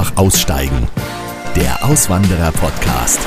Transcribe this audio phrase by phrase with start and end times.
[0.00, 0.88] Einfach aussteigen.
[1.56, 3.20] Der Auswanderer-Podcast.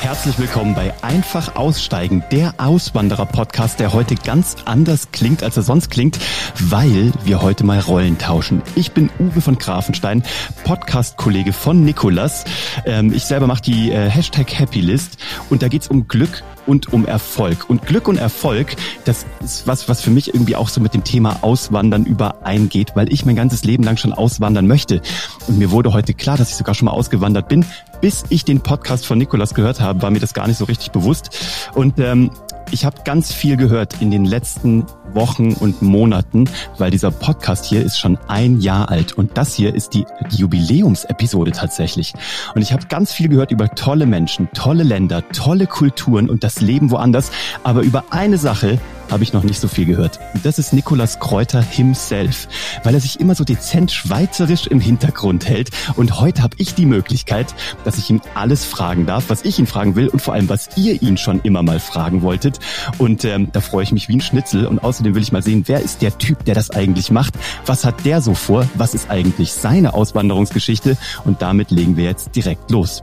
[0.00, 5.88] Herzlich willkommen bei Einfach Aussteigen, der Auswanderer-Podcast, der heute ganz anders klingt, als er sonst
[5.88, 6.18] klingt,
[6.58, 8.62] weil wir heute mal Rollen tauschen.
[8.74, 10.24] Ich bin Uwe von Grafenstein,
[10.64, 12.46] Podcast-Kollege von Nikolas.
[12.84, 15.18] Ähm, ich selber mache die äh, Hashtag Happylist
[15.50, 17.68] und da geht's um Glück und um Erfolg.
[17.68, 21.02] Und Glück und Erfolg, das ist was, was für mich irgendwie auch so mit dem
[21.02, 25.02] Thema Auswandern übereingeht, weil ich mein ganzes Leben lang schon auswandern möchte.
[25.48, 27.66] Und mir wurde heute klar, dass ich sogar schon mal ausgewandert bin.
[28.00, 30.92] Bis ich den Podcast von Nikolas gehört habe, war mir das gar nicht so richtig
[30.92, 31.36] bewusst.
[31.74, 32.30] Und ähm,
[32.72, 37.84] ich habe ganz viel gehört in den letzten Wochen und Monaten, weil dieser Podcast hier
[37.84, 42.12] ist schon ein Jahr alt und das hier ist die, Jubiläumsepisode tatsächlich.
[42.54, 46.60] Und ich habe ganz viel gehört über tolle Menschen, tolle Länder, tolle Kulturen und das
[46.60, 47.32] Leben woanders.
[47.64, 48.78] Aber über eine Sache
[49.10, 50.20] habe ich noch nicht so viel gehört.
[50.42, 52.48] Das ist Nikolas Kräuter himself,
[52.84, 55.70] weil er sich immer so dezent schweizerisch im Hintergrund hält.
[55.96, 59.66] Und heute habe ich die Möglichkeit, dass ich ihn alles fragen darf, was ich ihn
[59.66, 62.58] fragen will und vor allem, was ihr ihn schon immer mal fragen wolltet.
[62.98, 64.66] Und ähm, da freue ich mich wie ein Schnitzel.
[64.66, 67.34] Und außerdem will ich mal sehen, wer ist der Typ, der das eigentlich macht?
[67.66, 68.68] Was hat der so vor?
[68.74, 70.96] Was ist eigentlich seine Auswanderungsgeschichte?
[71.24, 73.02] Und damit legen wir jetzt direkt los.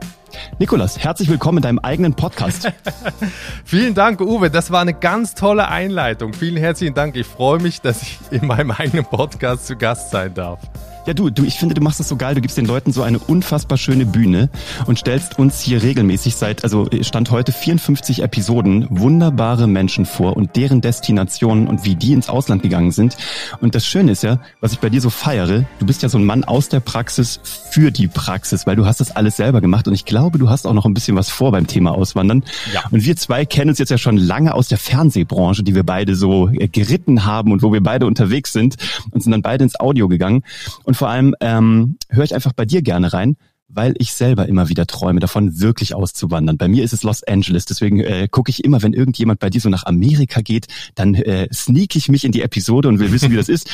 [0.58, 2.72] Nikolas, herzlich willkommen in deinem eigenen Podcast.
[3.64, 4.50] Vielen Dank, Uwe.
[4.50, 6.32] Das war eine ganz tolle Einleitung.
[6.32, 7.16] Vielen herzlichen Dank.
[7.16, 10.60] Ich freue mich, dass ich in meinem eigenen Podcast zu Gast sein darf.
[11.08, 12.34] Ja, du, du, ich finde, du machst das so geil.
[12.34, 14.50] Du gibst den Leuten so eine unfassbar schöne Bühne
[14.84, 20.54] und stellst uns hier regelmäßig seit, also Stand heute 54 Episoden, wunderbare Menschen vor und
[20.54, 23.16] deren Destinationen und wie die ins Ausland gegangen sind.
[23.62, 26.18] Und das Schöne ist ja, was ich bei dir so feiere, du bist ja so
[26.18, 29.88] ein Mann aus der Praxis für die Praxis, weil du hast das alles selber gemacht
[29.88, 32.44] und ich glaube, du hast auch noch ein bisschen was vor beim Thema Auswandern.
[32.74, 32.82] Ja.
[32.90, 36.14] Und wir zwei kennen uns jetzt ja schon lange aus der Fernsehbranche, die wir beide
[36.14, 38.76] so äh, geritten haben und wo wir beide unterwegs sind
[39.10, 40.42] und sind dann beide ins Audio gegangen.
[40.84, 43.36] Und vor allem ähm, höre ich einfach bei dir gerne rein,
[43.68, 46.58] weil ich selber immer wieder träume davon, wirklich auszuwandern.
[46.58, 49.60] Bei mir ist es Los Angeles, deswegen äh, gucke ich immer, wenn irgendjemand bei dir
[49.60, 50.66] so nach Amerika geht,
[50.96, 53.70] dann äh, sneak ich mich in die Episode und will wissen, wie das ist.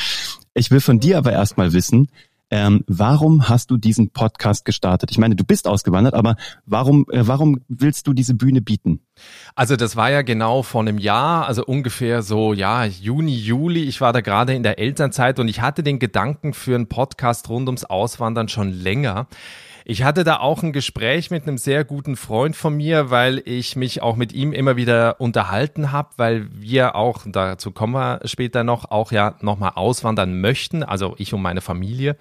[0.53, 2.09] Ich will von dir aber erstmal wissen,
[2.51, 5.09] ähm, warum hast du diesen Podcast gestartet?
[5.11, 6.35] Ich meine, du bist ausgewandert, aber
[6.65, 9.01] warum, äh, warum willst du diese Bühne bieten?
[9.55, 13.83] Also das war ja genau vor einem Jahr, also ungefähr so, ja, Juni, Juli.
[13.83, 17.49] Ich war da gerade in der Elternzeit und ich hatte den Gedanken für einen Podcast
[17.49, 19.27] rund ums Auswandern schon länger.
[19.87, 23.75] Ich hatte da auch ein Gespräch mit einem sehr guten Freund von mir, weil ich
[23.75, 28.63] mich auch mit ihm immer wieder unterhalten habe, weil wir auch, dazu kommen wir später
[28.63, 32.17] noch, auch ja nochmal auswandern möchten, also ich und meine Familie.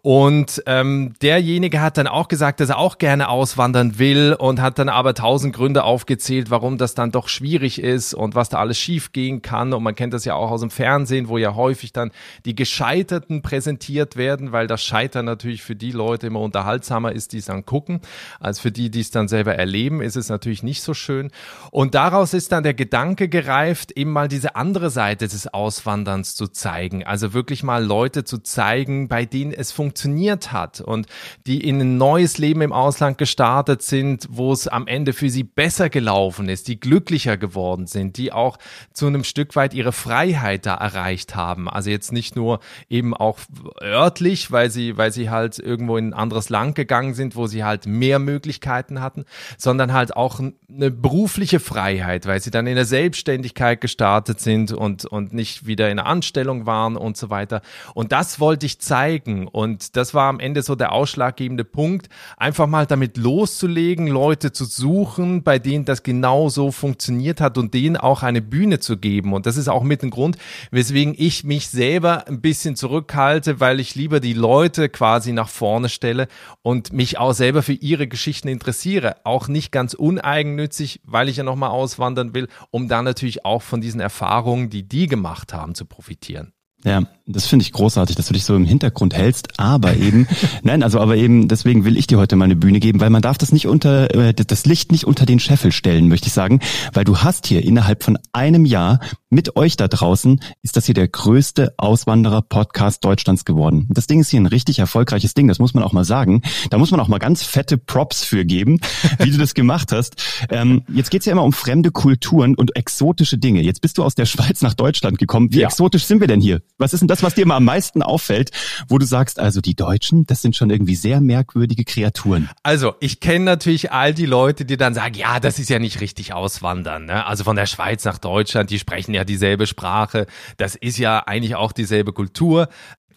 [0.00, 4.78] Und ähm, derjenige hat dann auch gesagt, dass er auch gerne auswandern will und hat
[4.78, 8.78] dann aber tausend Gründe aufgezählt, warum das dann doch schwierig ist und was da alles
[8.78, 9.72] schief gehen kann.
[9.72, 12.12] Und man kennt das ja auch aus dem Fernsehen, wo ja häufig dann
[12.44, 17.38] die Gescheiterten präsentiert werden, weil das Scheitern natürlich für die Leute immer unterhaltsamer ist, die
[17.38, 18.00] es dann gucken,
[18.38, 21.32] als für die, die es dann selber erleben, ist es natürlich nicht so schön.
[21.72, 26.46] Und daraus ist dann der Gedanke gereift, eben mal diese andere Seite des Auswanderns zu
[26.46, 27.04] zeigen.
[27.04, 31.06] Also wirklich mal Leute zu zeigen, bei denen es funktioniert funktioniert hat und
[31.46, 35.44] die in ein neues Leben im Ausland gestartet sind, wo es am Ende für sie
[35.44, 38.58] besser gelaufen ist, die glücklicher geworden sind, die auch
[38.92, 41.70] zu einem Stück weit ihre Freiheit da erreicht haben.
[41.70, 42.60] Also jetzt nicht nur
[42.90, 43.38] eben auch
[43.80, 47.64] örtlich, weil sie, weil sie halt irgendwo in ein anderes Land gegangen sind, wo sie
[47.64, 49.24] halt mehr Möglichkeiten hatten,
[49.56, 55.06] sondern halt auch eine berufliche Freiheit, weil sie dann in der Selbstständigkeit gestartet sind und,
[55.06, 57.62] und nicht wieder in einer Anstellung waren und so weiter.
[57.94, 62.08] Und das wollte ich zeigen und und das war am Ende so der ausschlaggebende Punkt,
[62.36, 67.74] einfach mal damit loszulegen, Leute zu suchen, bei denen das genau so funktioniert hat und
[67.74, 69.32] denen auch eine Bühne zu geben.
[69.32, 70.36] Und das ist auch mit dem Grund,
[70.72, 75.88] weswegen ich mich selber ein bisschen zurückhalte, weil ich lieber die Leute quasi nach vorne
[75.88, 76.26] stelle
[76.62, 79.16] und mich auch selber für ihre Geschichten interessiere.
[79.24, 83.80] Auch nicht ganz uneigennützig, weil ich ja nochmal auswandern will, um dann natürlich auch von
[83.80, 86.52] diesen Erfahrungen, die die gemacht haben, zu profitieren.
[86.84, 90.28] Ja, das finde ich großartig, dass du dich so im Hintergrund hältst, aber eben,
[90.62, 93.20] nein, also aber eben, deswegen will ich dir heute mal eine Bühne geben, weil man
[93.20, 96.60] darf das nicht unter, äh, das Licht nicht unter den Scheffel stellen, möchte ich sagen,
[96.92, 100.94] weil du hast hier innerhalb von einem Jahr mit euch da draußen, ist das hier
[100.94, 103.86] der größte Auswanderer-Podcast Deutschlands geworden.
[103.90, 106.42] Das Ding ist hier ein richtig erfolgreiches Ding, das muss man auch mal sagen.
[106.70, 108.80] Da muss man auch mal ganz fette Props für geben,
[109.18, 110.16] wie du das gemacht hast.
[110.50, 113.60] Ähm, jetzt geht's ja immer um fremde Kulturen und exotische Dinge.
[113.62, 115.52] Jetzt bist du aus der Schweiz nach Deutschland gekommen.
[115.52, 115.68] Wie ja.
[115.68, 116.62] exotisch sind wir denn hier?
[116.78, 118.50] Was ist denn das, was dir immer am meisten auffällt,
[118.88, 122.48] wo du sagst, also die Deutschen, das sind schon irgendwie sehr merkwürdige Kreaturen?
[122.62, 126.00] Also, ich kenne natürlich all die Leute, die dann sagen, ja, das ist ja nicht
[126.00, 127.06] richtig auswandern.
[127.06, 127.26] Ne?
[127.26, 130.26] Also von der Schweiz nach Deutschland, die sprechen ja dieselbe Sprache.
[130.56, 132.68] Das ist ja eigentlich auch dieselbe Kultur.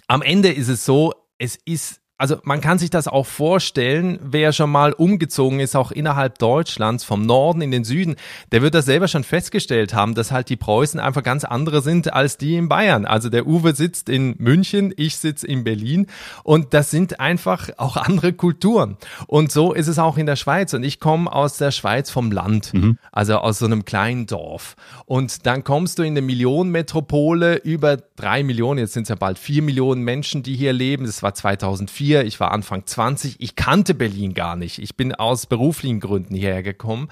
[0.07, 4.53] Am Ende ist es so, es ist also man kann sich das auch vorstellen, wer
[4.53, 8.15] schon mal umgezogen ist, auch innerhalb Deutschlands, vom Norden in den Süden,
[8.51, 12.13] der wird das selber schon festgestellt haben, dass halt die Preußen einfach ganz andere sind
[12.13, 13.05] als die in Bayern.
[13.05, 16.05] Also der Uwe sitzt in München, ich sitze in Berlin
[16.43, 18.97] und das sind einfach auch andere Kulturen.
[19.25, 20.75] Und so ist es auch in der Schweiz.
[20.75, 22.99] Und ich komme aus der Schweiz vom Land, mhm.
[23.11, 24.75] also aus so einem kleinen Dorf.
[25.07, 29.39] Und dann kommst du in eine Millionenmetropole, über drei Millionen, jetzt sind es ja bald
[29.39, 31.07] vier Millionen Menschen, die hier leben.
[31.07, 34.79] Das war 2004 4, ich war Anfang 20, ich kannte Berlin gar nicht.
[34.79, 37.07] Ich bin aus beruflichen Gründen hierher gekommen.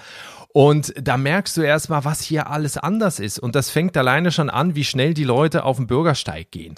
[0.51, 3.39] Und da merkst du erstmal, was hier alles anders ist.
[3.39, 6.75] Und das fängt alleine schon an, wie schnell die Leute auf den Bürgersteig gehen.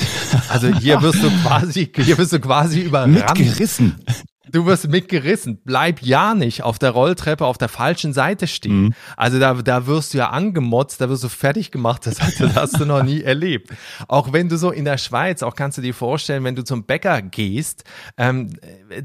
[0.49, 3.39] Also hier wirst du quasi, hier wirst du quasi überrannt.
[3.39, 4.05] Mitgerissen.
[4.49, 5.61] Du wirst mitgerissen.
[5.63, 8.85] Bleib ja nicht auf der Rolltreppe auf der falschen Seite stehen.
[8.85, 8.93] Mhm.
[9.15, 12.07] Also da, da wirst du ja angemotzt, da wirst du fertig gemacht.
[12.07, 13.71] Das, das hast du noch nie erlebt.
[14.07, 16.85] Auch wenn du so in der Schweiz, auch kannst du dir vorstellen, wenn du zum
[16.85, 17.83] Bäcker gehst,
[18.17, 18.49] ähm,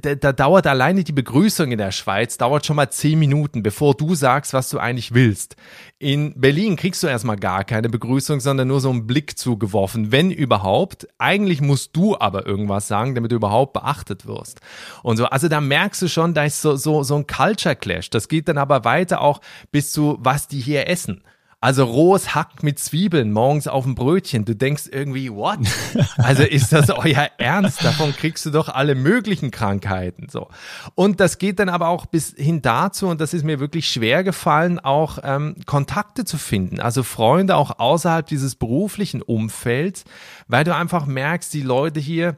[0.00, 3.94] da, da dauert alleine die Begrüßung in der Schweiz, dauert schon mal zehn Minuten, bevor
[3.94, 5.56] du sagst, was du eigentlich willst.
[5.98, 10.30] In Berlin kriegst du erstmal gar keine Begrüßung, sondern nur so einen Blick zugeworfen, wenn
[10.30, 11.06] überhaupt.
[11.18, 14.60] Eigentlich musst du aber irgendwas sagen, damit du überhaupt beachtet wirst.
[15.02, 18.10] Und so, also da merkst du schon, da ist so, so, so ein Culture Clash.
[18.10, 19.40] Das geht dann aber weiter auch
[19.70, 21.22] bis zu, was die hier essen.
[21.58, 24.44] Also rohes Hack mit Zwiebeln morgens auf dem Brötchen.
[24.44, 25.58] Du denkst irgendwie, what?
[26.18, 27.82] Also ist das euer Ernst?
[27.82, 30.28] Davon kriegst du doch alle möglichen Krankheiten.
[30.28, 30.48] So.
[30.94, 34.22] Und das geht dann aber auch bis hin dazu, und das ist mir wirklich schwer
[34.22, 36.78] gefallen, auch ähm, Kontakte zu finden.
[36.78, 40.04] Also Freunde auch außerhalb dieses beruflichen Umfelds,
[40.48, 42.36] weil du einfach merkst, die Leute hier,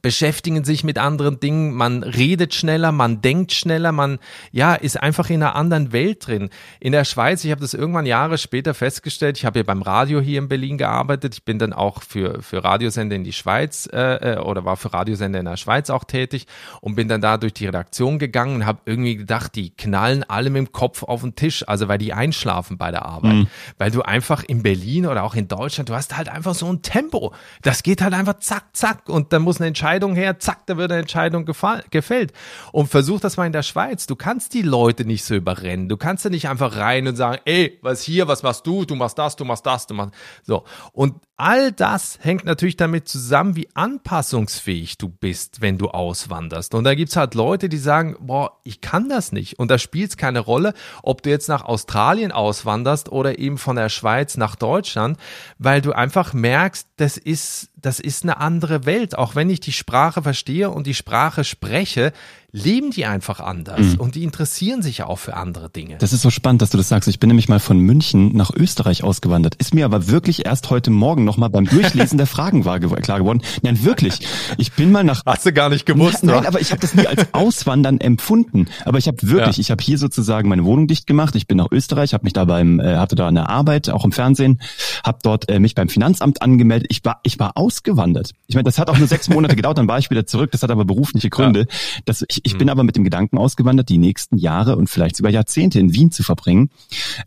[0.00, 4.18] beschäftigen sich mit anderen Dingen, man redet schneller, man denkt schneller, man
[4.50, 6.48] ja ist einfach in einer anderen Welt drin.
[6.80, 10.20] In der Schweiz, ich habe das irgendwann Jahre später festgestellt, ich habe ja beim Radio
[10.20, 14.36] hier in Berlin gearbeitet, ich bin dann auch für für Radiosender in die Schweiz äh,
[14.36, 16.46] äh, oder war für Radiosender in der Schweiz auch tätig
[16.80, 20.48] und bin dann da durch die Redaktion gegangen und habe irgendwie gedacht, die knallen alle
[20.48, 23.46] mit dem Kopf auf den Tisch, also weil die einschlafen bei der Arbeit, mhm.
[23.76, 26.80] weil du einfach in Berlin oder auch in Deutschland, du hast halt einfach so ein
[26.80, 30.76] Tempo, das geht halt einfach zack zack und dann muss eine Entscheidung her, zack, da
[30.76, 32.32] wird eine Entscheidung gefällt.
[32.70, 34.06] Und versuch das mal in der Schweiz.
[34.06, 35.88] Du kannst die Leute nicht so überrennen.
[35.88, 38.84] Du kannst ja nicht einfach rein und sagen, ey, was hier, was machst du?
[38.84, 40.62] Du machst das, du machst das, du machst so.
[40.92, 46.74] Und all das hängt natürlich damit zusammen, wie anpassungsfähig du bist, wenn du auswanderst.
[46.74, 49.58] Und da gibt's halt Leute, die sagen, boah, ich kann das nicht.
[49.58, 53.88] Und da spielt's keine Rolle, ob du jetzt nach Australien auswanderst oder eben von der
[53.88, 55.18] Schweiz nach Deutschland,
[55.58, 59.18] weil du einfach merkst, das ist das ist eine andere Welt.
[59.18, 62.12] Auch wenn ich die Sprache verstehe und die Sprache spreche,
[62.54, 64.00] leben die einfach anders mhm.
[64.00, 65.96] und die interessieren sich ja auch für andere Dinge.
[65.98, 67.08] Das ist so spannend, dass du das sagst.
[67.08, 69.56] Ich bin nämlich mal von München nach Österreich ausgewandert.
[69.56, 73.42] Ist mir aber wirklich erst heute Morgen nochmal beim Durchlesen der Fragen klar geworden.
[73.62, 74.20] Nein, wirklich.
[74.56, 75.22] Ich bin mal nach...
[75.26, 78.66] Hast du gar nicht gewusst, Nein, nein aber ich habe das nie als Auswandern empfunden.
[78.84, 79.60] Aber ich habe wirklich, ja.
[79.60, 81.34] ich habe hier sozusagen meine Wohnung dicht gemacht.
[81.34, 84.12] Ich bin nach Österreich, habe mich da beim, äh, hatte da eine Arbeit, auch im
[84.12, 84.60] Fernsehen,
[85.04, 86.86] habe dort äh, mich beim Finanzamt angemeldet.
[86.90, 88.30] Ich war, ich war ausgewandert.
[88.46, 90.52] Ich meine, das hat auch nur sechs Monate gedauert, dann war ich wieder zurück.
[90.52, 91.60] Das hat aber berufliche Gründe.
[91.60, 92.02] Ja.
[92.04, 92.58] Das, ich, ich mhm.
[92.58, 96.12] bin aber mit dem Gedanken ausgewandert, die nächsten Jahre und vielleicht sogar Jahrzehnte in Wien
[96.12, 96.70] zu verbringen.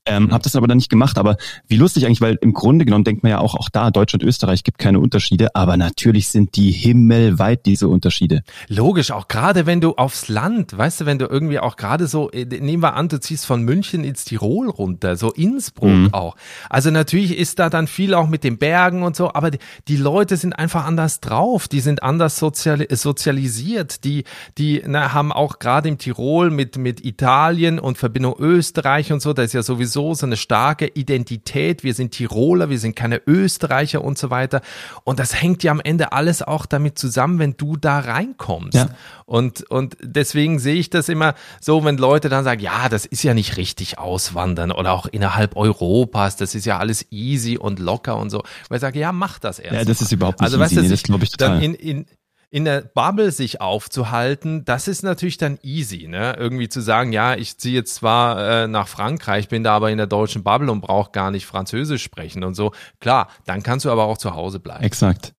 [0.06, 0.32] Ähm, mhm.
[0.32, 1.18] Habe das aber dann nicht gemacht.
[1.18, 1.38] Aber
[1.68, 4.64] wie lustig eigentlich, weil im Grunde genommen denkt man ja auch, auch da, Deutschland, Österreich
[4.64, 5.56] gibt keine Unterschiede.
[5.56, 8.44] Aber natürlich sind die himmelweit diese Unterschiede.
[8.68, 12.30] Logisch, auch gerade wenn du aufs Land, weißt du, wenn du irgendwie auch gerade so,
[12.32, 16.14] äh, nehmen wir an, du ziehst von München ins Tirol runter, so Innsbruck mhm.
[16.14, 16.36] auch.
[16.70, 19.98] Also natürlich ist da dann viel auch mit den Bergen und so, aber die, die
[19.98, 24.24] Leute sind einfach anders drauf, die sind anders sozial, sozialisiert, die,
[24.58, 29.34] die na, haben auch gerade im Tirol mit, mit Italien und Verbindung Österreich und so,
[29.34, 31.84] da ist ja sowieso so eine starke Identität.
[31.84, 34.62] Wir sind Tiroler, wir sind keine Österreicher und so weiter.
[35.04, 38.76] Und das hängt ja am Ende alles auch damit zusammen, wenn du da reinkommst.
[38.76, 38.90] Ja.
[39.26, 43.24] Und, und deswegen sehe ich das immer so, wenn Leute dann sagen, ja, das ist
[43.24, 48.18] ja nicht richtig auswandern oder auch innerhalb Europas, das ist ja alles easy und locker
[48.18, 48.44] und so.
[48.70, 49.76] Weil ich sage, ja, mach das erst.
[49.76, 50.76] Ja, das ist überhaupt nicht also, easy.
[50.78, 51.62] Weißt nee, das glaube ich total.
[51.62, 52.06] In, in,
[52.50, 56.36] in der Bubble sich aufzuhalten, das ist natürlich dann easy, ne?
[56.38, 59.98] Irgendwie zu sagen, ja, ich ziehe jetzt zwar äh, nach Frankreich, bin da aber in
[59.98, 62.72] der deutschen Bubble und brauche gar nicht Französisch sprechen und so.
[63.00, 64.84] Klar, dann kannst du aber auch zu Hause bleiben.
[64.84, 65.34] Exakt.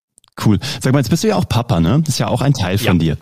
[0.45, 0.59] Cool.
[0.79, 1.99] Sag mal, jetzt bist du ja auch Papa, ne?
[2.01, 3.15] Das ist ja auch ein Teil von ja.
[3.15, 3.17] dir.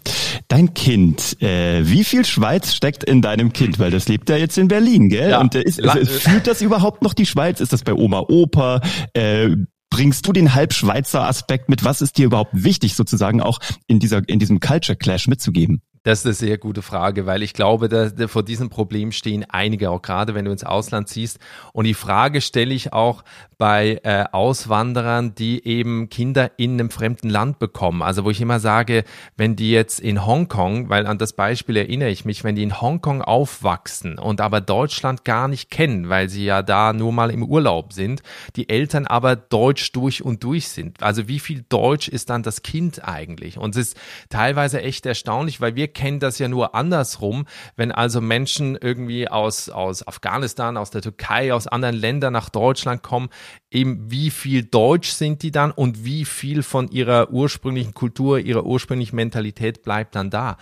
[0.49, 3.79] Dein Kind, äh, wie viel Schweiz steckt in deinem Kind?
[3.79, 5.31] Weil das lebt ja jetzt in Berlin, gell?
[5.31, 5.39] Ja.
[5.39, 7.59] Und äh, ist, ist, fühlt das überhaupt noch die Schweiz?
[7.59, 8.81] Ist das bei Oma, Opa?
[9.13, 9.55] Äh,
[9.97, 11.83] bringst du den Halbschweizer Aspekt mit?
[11.83, 15.81] Was ist dir überhaupt wichtig, sozusagen auch in dieser, in diesem Culture Clash mitzugeben?
[16.03, 19.45] Das ist eine sehr gute Frage, weil ich glaube, dass, dass vor diesem Problem stehen
[19.49, 21.39] einige, auch gerade wenn du ins Ausland ziehst.
[21.73, 23.23] Und die Frage stelle ich auch
[23.57, 28.03] bei äh, Auswanderern, die eben Kinder in einem fremden Land bekommen.
[28.03, 29.03] Also wo ich immer sage,
[29.35, 32.79] wenn die jetzt in Hongkong, weil an das Beispiel erinnere ich mich, wenn die in
[32.79, 37.43] Hongkong aufwachsen und aber Deutschland gar nicht kennen, weil sie ja da nur mal im
[37.43, 38.21] Urlaub sind,
[38.55, 41.01] die Eltern aber Deutsch durch und durch sind.
[41.01, 43.57] Also wie viel Deutsch ist dann das Kind eigentlich?
[43.57, 43.97] Und es ist
[44.29, 49.67] teilweise echt erstaunlich, weil wir kennen das ja nur andersrum, wenn also Menschen irgendwie aus,
[49.67, 53.29] aus Afghanistan, aus der Türkei, aus anderen Ländern nach Deutschland kommen,
[53.71, 58.63] eben wie viel Deutsch sind die dann und wie viel von ihrer ursprünglichen Kultur, ihrer
[58.63, 60.57] ursprünglichen Mentalität bleibt dann da.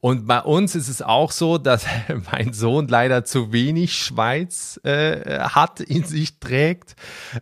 [0.00, 1.86] Und bei uns ist es auch so, dass
[2.32, 6.96] mein Sohn leider zu wenig Schweiz äh, hat, in sich trägt,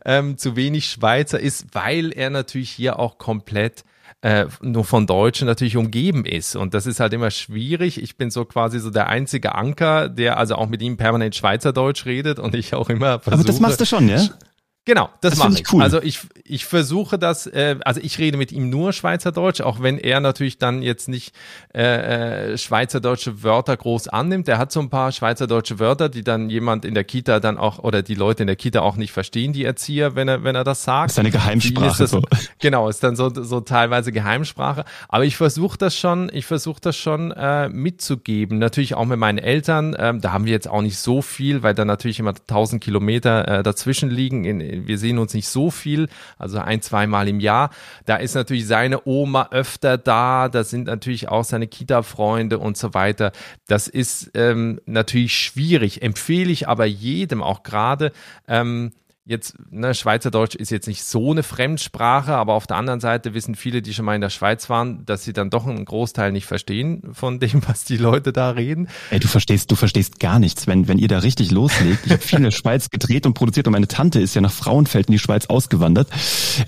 [0.05, 3.85] ähm, zu wenig Schweizer ist, weil er natürlich hier auch komplett
[4.21, 6.57] äh, nur von Deutschen natürlich umgeben ist.
[6.57, 8.03] Und das ist halt immer schwierig.
[8.03, 12.05] Ich bin so quasi so der einzige Anker, der also auch mit ihm permanent Schweizerdeutsch
[12.05, 13.35] redet und ich auch immer versuche.
[13.35, 14.21] Aber das machst du schon, ja?
[14.89, 15.71] Genau, das, das mache ich.
[15.71, 15.83] Cool.
[15.83, 19.99] Also ich, ich versuche das, äh, also ich rede mit ihm nur Schweizerdeutsch, auch wenn
[19.99, 21.35] er natürlich dann jetzt nicht
[21.75, 24.49] äh, äh, schweizerdeutsche Wörter groß annimmt.
[24.49, 27.81] Er hat so ein paar schweizerdeutsche Wörter, die dann jemand in der Kita dann auch
[27.81, 30.65] oder die Leute in der Kita auch nicht verstehen, die Erzieher, wenn er wenn er
[30.65, 31.11] das sagt.
[31.11, 31.87] Das ist eine Geheimsprache.
[31.87, 32.23] Ist das, so.
[32.59, 34.87] Genau, ist dann so so teilweise Geheimsprache.
[35.11, 38.59] Aber ich versuche das schon, ich versuche das schon äh, mitzugeben.
[38.59, 39.95] Natürlich auch mit meinen Eltern.
[39.99, 43.59] Ähm, da haben wir jetzt auch nicht so viel, weil da natürlich immer tausend Kilometer
[43.59, 46.09] äh, dazwischen liegen in wir sehen uns nicht so viel,
[46.39, 47.71] also ein, zweimal im Jahr.
[48.07, 52.95] Da ist natürlich seine Oma öfter da, da sind natürlich auch seine Kita-Freunde und so
[52.95, 53.33] weiter.
[53.67, 58.13] Das ist ähm, natürlich schwierig, empfehle ich aber jedem, auch gerade
[58.47, 58.93] ähm,
[59.29, 63.55] jetzt, ne, Schweizerdeutsch ist jetzt nicht so eine Fremdsprache, aber auf der anderen Seite wissen
[63.55, 66.47] viele, die schon mal in der Schweiz waren, dass sie dann doch einen Großteil nicht
[66.47, 68.89] verstehen von dem, was die Leute da reden.
[69.11, 72.07] Ey, du verstehst, du verstehst gar nichts, wenn, wenn ihr da richtig loslegt.
[72.07, 74.51] Ich habe viel in der Schweiz gedreht und produziert und meine Tante ist ja nach
[74.51, 76.09] Frauenfeld in die Schweiz ausgewandert.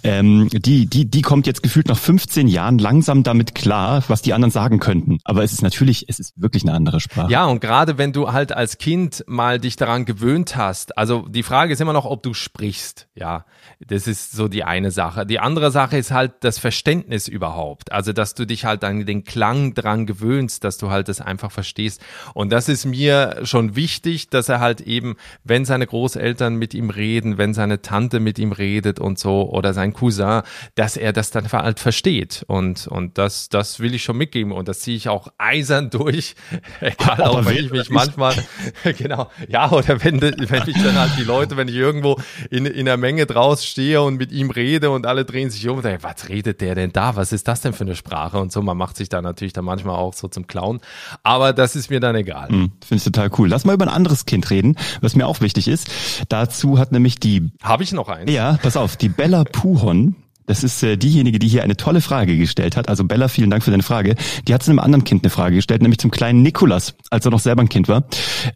[0.04, 4.34] Ähm, die, die, die kommt jetzt gefühlt nach 15 Jahren langsam damit klar, was die
[4.34, 5.18] anderen sagen könnten.
[5.24, 7.32] Aber es ist natürlich, es ist wirklich eine andere Sprache.
[7.32, 11.42] Ja, und gerade wenn du halt als Kind mal dich daran gewöhnt hast, also die
[11.42, 13.06] Frage ist immer noch, ob du sprichst.
[13.14, 13.44] Ja,
[13.78, 15.24] das ist so die eine Sache.
[15.24, 17.92] Die andere Sache ist halt das Verständnis überhaupt.
[17.92, 21.52] Also, dass du dich halt an den Klang dran gewöhnst, dass du halt das einfach
[21.52, 22.02] verstehst.
[22.34, 26.90] Und das ist mir schon wichtig, dass er halt eben, wenn seine Großeltern mit ihm
[26.90, 30.42] reden, wenn seine Tante mit ihm redet und so oder sein Cousin,
[30.74, 32.44] dass er das dann halt versteht.
[32.48, 34.52] Und, und das, das will ich schon mitgeben.
[34.52, 36.34] Und das ziehe ich auch eisern durch.
[36.80, 38.34] Egal, auch wenn ich mich manchmal,
[38.98, 42.18] genau, ja, oder wenn, wenn ich dann halt die Leute, wenn ich irgendwo
[42.50, 45.78] in, in der Menge draus stehe und mit ihm rede und alle drehen sich um
[45.78, 47.16] und denken, was redet der denn da?
[47.16, 48.38] Was ist das denn für eine Sprache?
[48.38, 50.80] Und so, man macht sich da natürlich dann manchmal auch so zum Clown.
[51.22, 52.50] Aber das ist mir dann egal.
[52.50, 53.48] Mhm, Finde ich total cool.
[53.48, 55.90] Lass mal über ein anderes Kind reden, was mir auch wichtig ist.
[56.28, 57.50] Dazu hat nämlich die...
[57.62, 58.30] Habe ich noch eins?
[58.30, 60.16] Ja, pass auf, die Bella Puhon
[60.46, 62.88] das ist äh, diejenige, die hier eine tolle Frage gestellt hat.
[62.88, 64.16] Also Bella, vielen Dank für deine Frage.
[64.48, 67.30] Die hat zu einem anderen Kind eine Frage gestellt, nämlich zum kleinen Nikolas, als er
[67.30, 68.04] noch selber ein Kind war.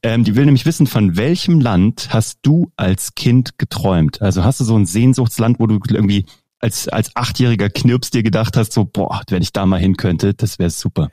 [0.02, 4.22] Ähm, die will nämlich wissen, von welchem Land hast du als Kind geträumt?
[4.22, 6.26] Also hast du so ein Sehnsuchtsland, wo du irgendwie
[6.60, 10.34] als, als achtjähriger Knirps dir gedacht hast, so, boah, wenn ich da mal hin könnte,
[10.34, 11.10] das wäre super.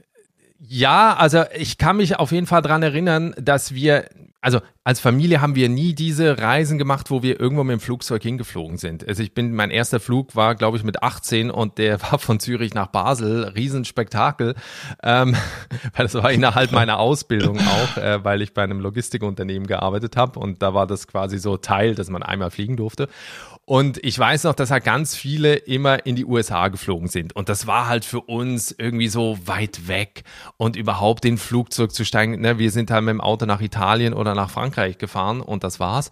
[0.59, 4.05] Ja, also ich kann mich auf jeden Fall dran erinnern, dass wir
[4.41, 8.23] also als Familie haben wir nie diese Reisen gemacht, wo wir irgendwo mit dem Flugzeug
[8.23, 9.07] hingeflogen sind.
[9.07, 12.39] Also ich bin, mein erster Flug war, glaube ich, mit 18 und der war von
[12.39, 14.55] Zürich nach Basel, Riesenspektakel,
[15.03, 15.35] ähm,
[15.95, 20.39] weil das war innerhalb meiner Ausbildung auch, äh, weil ich bei einem Logistikunternehmen gearbeitet habe
[20.39, 23.07] und da war das quasi so Teil, dass man einmal fliegen durfte.
[23.71, 27.33] Und ich weiß noch, dass halt ganz viele immer in die USA geflogen sind.
[27.37, 30.25] Und das war halt für uns irgendwie so weit weg.
[30.57, 34.13] Und überhaupt in Flugzeug zu steigen, ne, wir sind halt mit dem Auto nach Italien
[34.13, 36.11] oder nach Frankreich gefahren und das war's.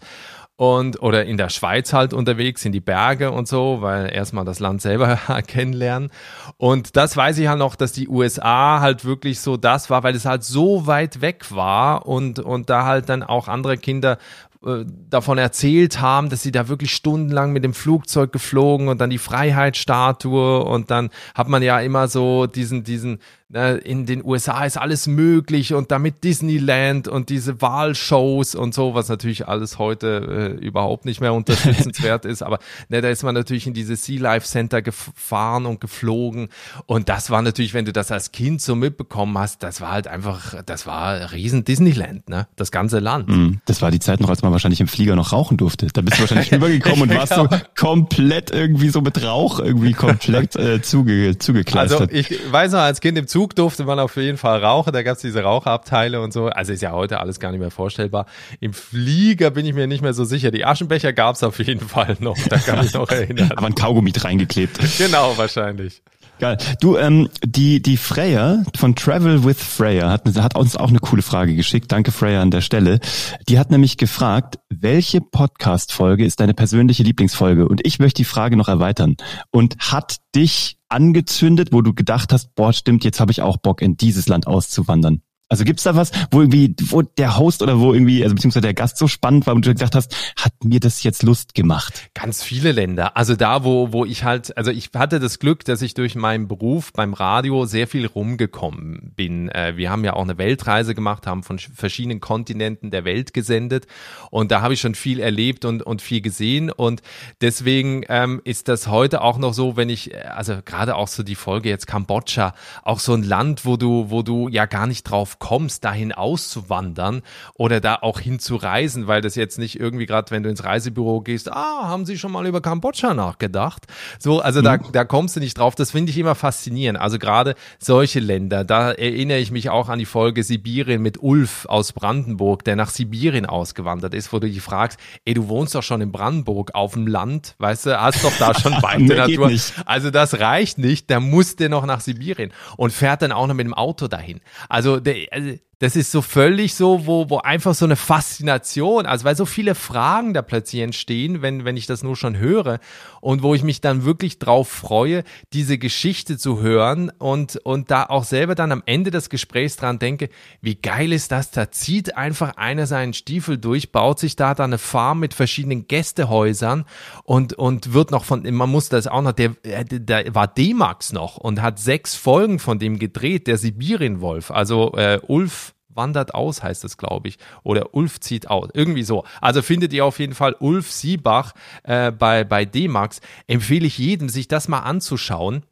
[0.56, 4.58] Und, oder in der Schweiz halt unterwegs, in die Berge und so, weil erstmal das
[4.58, 6.10] Land selber kennenlernen.
[6.56, 10.14] Und das weiß ich halt noch, dass die USA halt wirklich so das war, weil
[10.14, 14.16] es halt so weit weg war und, und da halt dann auch andere Kinder
[14.64, 19.08] äh, davon erzählt haben, dass sie da wirklich stundenlang mit dem Flugzeug geflogen und dann
[19.08, 23.20] die Freiheitsstatue und dann hat man ja immer so diesen, diesen
[23.52, 29.08] in den USA ist alles möglich und damit Disneyland und diese Wahlshows und so, was
[29.08, 32.42] natürlich alles heute äh, überhaupt nicht mehr unterstützenswert ist.
[32.42, 36.48] Aber ne, da ist man natürlich in diese Sea Life Center gefahren und geflogen.
[36.86, 40.06] Und das war natürlich, wenn du das als Kind so mitbekommen hast, das war halt
[40.06, 42.46] einfach, das war riesen Disneyland, ne?
[42.54, 43.28] Das ganze Land.
[43.28, 45.88] Mm, das war die Zeit noch, als man wahrscheinlich im Flieger noch rauchen durfte.
[45.92, 50.54] Da bist du wahrscheinlich rübergekommen und warst so komplett irgendwie so mit Rauch irgendwie komplett
[50.56, 52.12] äh, zuge, zugekleistert.
[52.12, 54.92] Also ich weiß noch, als Kind im Zug Zug durfte man auf jeden Fall rauchen,
[54.92, 56.48] da gab es diese Raucherabteile und so.
[56.48, 58.26] Also ist ja heute alles gar nicht mehr vorstellbar.
[58.60, 60.50] Im Flieger bin ich mir nicht mehr so sicher.
[60.50, 63.50] Die Aschenbecher gab es auf jeden Fall noch, da kann ich noch erinnern.
[63.56, 64.78] Aber ein Kaugummi reingeklebt.
[64.98, 66.02] Genau, wahrscheinlich.
[66.38, 66.58] Geil.
[66.82, 71.22] Du, ähm, die, die Freya von Travel with Freya hat, hat uns auch eine coole
[71.22, 71.90] Frage geschickt.
[71.90, 73.00] Danke Freya an der Stelle.
[73.48, 77.66] Die hat nämlich gefragt, welche Podcast-Folge ist deine persönliche Lieblingsfolge?
[77.66, 79.16] Und ich möchte die Frage noch erweitern.
[79.50, 83.80] Und hat dich angezündet, wo du gedacht hast, boah, stimmt, jetzt habe ich auch Bock,
[83.80, 85.22] in dieses Land auszuwandern?
[85.50, 88.72] Also gibt's da was, wo irgendwie, wo der Host oder wo irgendwie, also beziehungsweise der
[88.72, 92.08] Gast so spannend war und du gedacht hast, hat mir das jetzt Lust gemacht?
[92.14, 93.16] Ganz viele Länder.
[93.16, 96.46] Also da, wo, wo ich halt, also ich hatte das Glück, dass ich durch meinen
[96.46, 99.48] Beruf beim Radio sehr viel rumgekommen bin.
[99.48, 103.88] Äh, wir haben ja auch eine Weltreise gemacht, haben von verschiedenen Kontinenten der Welt gesendet
[104.30, 107.02] und da habe ich schon viel erlebt und, und viel gesehen und
[107.40, 111.34] deswegen ähm, ist das heute auch noch so, wenn ich, also gerade auch so die
[111.34, 112.54] Folge jetzt Kambodscha,
[112.84, 117.22] auch so ein Land, wo du, wo du ja gar nicht drauf kommst, dahin auszuwandern
[117.54, 121.50] oder da auch hinzureisen, weil das jetzt nicht irgendwie gerade, wenn du ins Reisebüro gehst,
[121.50, 123.86] ah, haben Sie schon mal über Kambodscha nachgedacht?
[124.20, 124.64] So, also mhm.
[124.64, 125.74] da, da kommst du nicht drauf.
[125.74, 127.00] Das finde ich immer faszinierend.
[127.00, 131.66] Also gerade solche Länder, da erinnere ich mich auch an die Folge Sibirien mit Ulf
[131.66, 135.82] aus Brandenburg, der nach Sibirien ausgewandert ist, wo du dich fragst, ey, du wohnst doch
[135.82, 139.50] schon in Brandenburg auf dem Land, weißt du, hast doch da schon weite Natur.
[139.86, 143.66] Also das reicht nicht, der musste noch nach Sibirien und fährt dann auch noch mit
[143.66, 144.40] dem Auto dahin.
[144.68, 149.24] Also der, also das ist so völlig so, wo, wo einfach so eine Faszination, also
[149.24, 152.80] weil so viele Fragen da plötzlich entstehen, wenn, wenn ich das nur schon höre
[153.22, 158.04] und wo ich mich dann wirklich drauf freue, diese Geschichte zu hören und, und da
[158.04, 160.28] auch selber dann am Ende des Gesprächs dran denke,
[160.60, 164.70] wie geil ist das, da zieht einfach einer seinen Stiefel durch, baut sich da dann
[164.70, 166.84] eine Farm mit verschiedenen Gästehäusern
[167.24, 171.38] und, und wird noch von, man muss das auch noch, der, der war D-Max noch
[171.38, 176.84] und hat sechs Folgen von dem gedreht, der Sibirienwolf, also äh, Ulf wandert aus, heißt
[176.84, 177.38] es, glaube ich.
[177.62, 178.68] Oder Ulf zieht aus.
[178.74, 179.24] Irgendwie so.
[179.40, 183.20] Also findet ihr auf jeden Fall Ulf Siebach äh, bei, bei D-Max.
[183.46, 185.64] Empfehle ich jedem, sich das mal anzuschauen.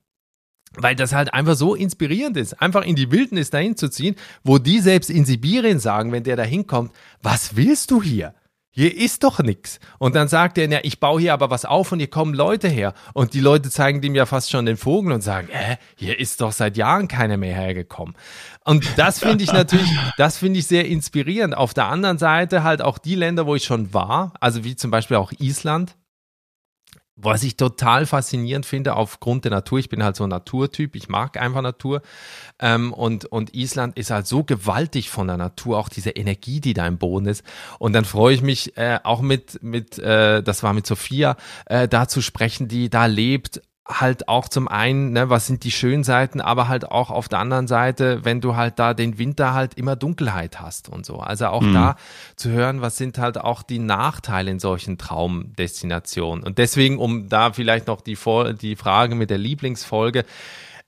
[0.75, 4.59] Weil das halt einfach so inspirierend ist, einfach in die Wildnis dahin zu ziehen, wo
[4.59, 8.35] die selbst in Sibirien sagen, wenn der da hinkommt, was willst du hier?
[8.70, 9.81] Hier ist doch nix.
[9.98, 12.68] Und dann sagt er, ja, ich baue hier aber was auf und hier kommen Leute
[12.68, 12.94] her.
[13.12, 16.40] Und die Leute zeigen dem ja fast schon den Vogel und sagen, äh, hier ist
[16.40, 18.14] doch seit Jahren keiner mehr hergekommen.
[18.64, 21.57] Und das finde ich natürlich, das finde ich sehr inspirierend.
[21.57, 24.90] Auf der anderen Seite halt auch die Länder, wo ich schon war, also wie zum
[24.90, 25.96] Beispiel auch Island,
[27.20, 29.81] was ich total faszinierend finde aufgrund der Natur.
[29.81, 32.00] Ich bin halt so ein Naturtyp, ich mag einfach Natur.
[32.61, 36.74] Ähm, und, und Island ist halt so gewaltig von der Natur, auch diese Energie, die
[36.74, 37.42] da im Boden ist.
[37.81, 41.88] Und dann freue ich mich äh, auch mit, mit äh, das war mit Sophia, äh,
[41.88, 46.05] da zu sprechen, die da lebt, halt auch zum einen, ne, was sind die schönen
[46.05, 49.74] Seiten, aber halt auch auf der anderen Seite, wenn du halt da den Winter halt
[49.74, 51.16] immer Dunkelheit hast und so.
[51.16, 51.72] Also auch mhm.
[51.72, 51.96] da
[52.37, 56.44] zu hören, was sind halt auch die Nachteile in solchen Traumdestinationen.
[56.44, 58.18] Und deswegen, um da vielleicht noch die,
[58.61, 60.24] die Frage mit der Lieblingsfolge,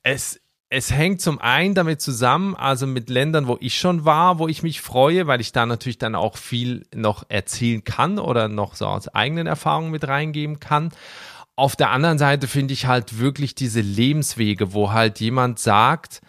[0.02, 0.40] es
[0.72, 4.62] es hängt zum einen damit zusammen, also mit Ländern, wo ich schon war, wo ich
[4.62, 8.86] mich freue, weil ich da natürlich dann auch viel noch erzählen kann oder noch so
[8.86, 10.90] aus eigenen Erfahrungen mit reingeben kann.
[11.60, 16.22] Auf der anderen Seite finde ich halt wirklich diese Lebenswege, wo halt jemand sagt,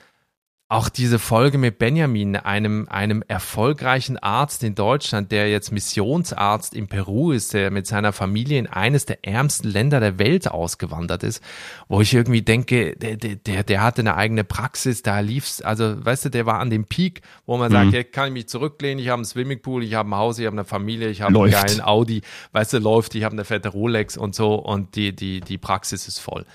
[0.72, 6.88] auch diese Folge mit Benjamin, einem, einem erfolgreichen Arzt in Deutschland, der jetzt Missionsarzt in
[6.88, 11.44] Peru ist, der mit seiner Familie in eines der ärmsten Länder der Welt ausgewandert ist,
[11.90, 16.26] wo ich irgendwie denke, der, der, der hatte eine eigene Praxis, da lief's, also weißt
[16.26, 17.76] du, der war an dem Peak, wo man mhm.
[17.76, 20.46] sagt, jetzt kann ich mich zurücklehnen, ich habe einen Swimmingpool, ich habe ein Haus, ich
[20.46, 22.22] habe eine Familie, ich habe einen geilen Audi,
[22.54, 26.08] weißt du, läuft, ich habe eine fette Rolex und so und die, die, die Praxis
[26.08, 26.46] ist voll.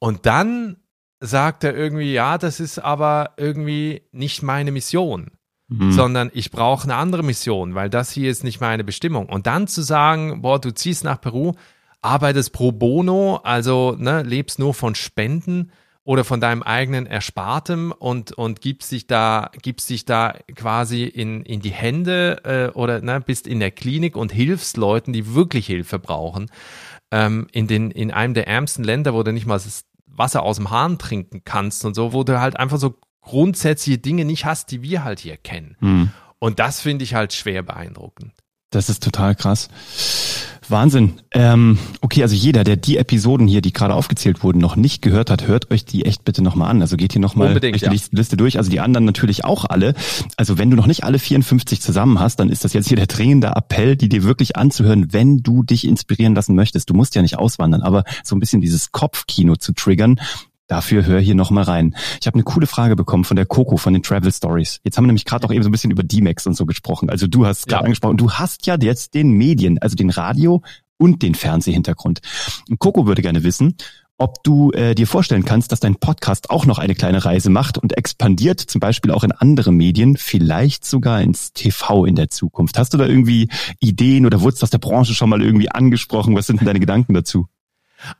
[0.00, 0.78] Und dann
[1.22, 5.30] sagt er irgendwie, ja, das ist aber irgendwie nicht meine Mission,
[5.68, 5.92] mhm.
[5.92, 9.26] sondern ich brauche eine andere Mission, weil das hier ist nicht meine Bestimmung.
[9.26, 11.52] Und dann zu sagen, boah, du ziehst nach Peru,
[12.02, 15.70] arbeitest pro bono, also ne, lebst nur von Spenden
[16.04, 21.44] oder von deinem eigenen Erspartem und, und gibst dich da, gibst dich da quasi in,
[21.44, 22.40] in die Hände
[22.74, 26.50] äh, oder ne, bist in der Klinik und hilfst Leuten, die wirklich Hilfe brauchen.
[27.12, 29.84] Ähm, in, den, in einem der ärmsten Länder, wo du nicht mal das
[30.16, 34.24] Wasser aus dem Hahn trinken kannst und so, wo du halt einfach so grundsätzliche Dinge
[34.24, 35.76] nicht hast, die wir halt hier kennen.
[35.80, 36.10] Mhm.
[36.38, 38.32] Und das finde ich halt schwer beeindruckend.
[38.72, 39.68] Das ist total krass.
[40.68, 41.14] Wahnsinn.
[41.32, 45.30] Ähm, okay, also jeder, der die Episoden hier, die gerade aufgezählt wurden, noch nicht gehört
[45.30, 46.80] hat, hört euch die echt bitte nochmal an.
[46.80, 47.92] Also geht hier nochmal durch die ja.
[48.10, 48.56] Liste durch.
[48.56, 49.94] Also die anderen natürlich auch alle.
[50.36, 53.06] Also wenn du noch nicht alle 54 zusammen hast, dann ist das jetzt hier der
[53.06, 56.88] dringende Appell, die dir wirklich anzuhören, wenn du dich inspirieren lassen möchtest.
[56.88, 60.18] Du musst ja nicht auswandern, aber so ein bisschen dieses Kopfkino zu triggern
[60.72, 61.94] Dafür hör hier nochmal rein.
[62.18, 64.80] Ich habe eine coole Frage bekommen von der Coco von den Travel Stories.
[64.84, 67.10] Jetzt haben wir nämlich gerade auch eben so ein bisschen über D-Max und so gesprochen.
[67.10, 67.84] Also du hast gerade ja.
[67.84, 70.62] angesprochen, du hast ja jetzt den Medien, also den Radio
[70.96, 72.22] und den Fernsehhintergrund.
[72.70, 73.76] Und Coco würde gerne wissen,
[74.16, 77.76] ob du äh, dir vorstellen kannst, dass dein Podcast auch noch eine kleine Reise macht
[77.76, 82.78] und expandiert, zum Beispiel auch in andere Medien, vielleicht sogar ins TV in der Zukunft.
[82.78, 86.34] Hast du da irgendwie Ideen oder wurdest du aus der Branche schon mal irgendwie angesprochen?
[86.34, 87.46] Was sind denn deine Gedanken dazu?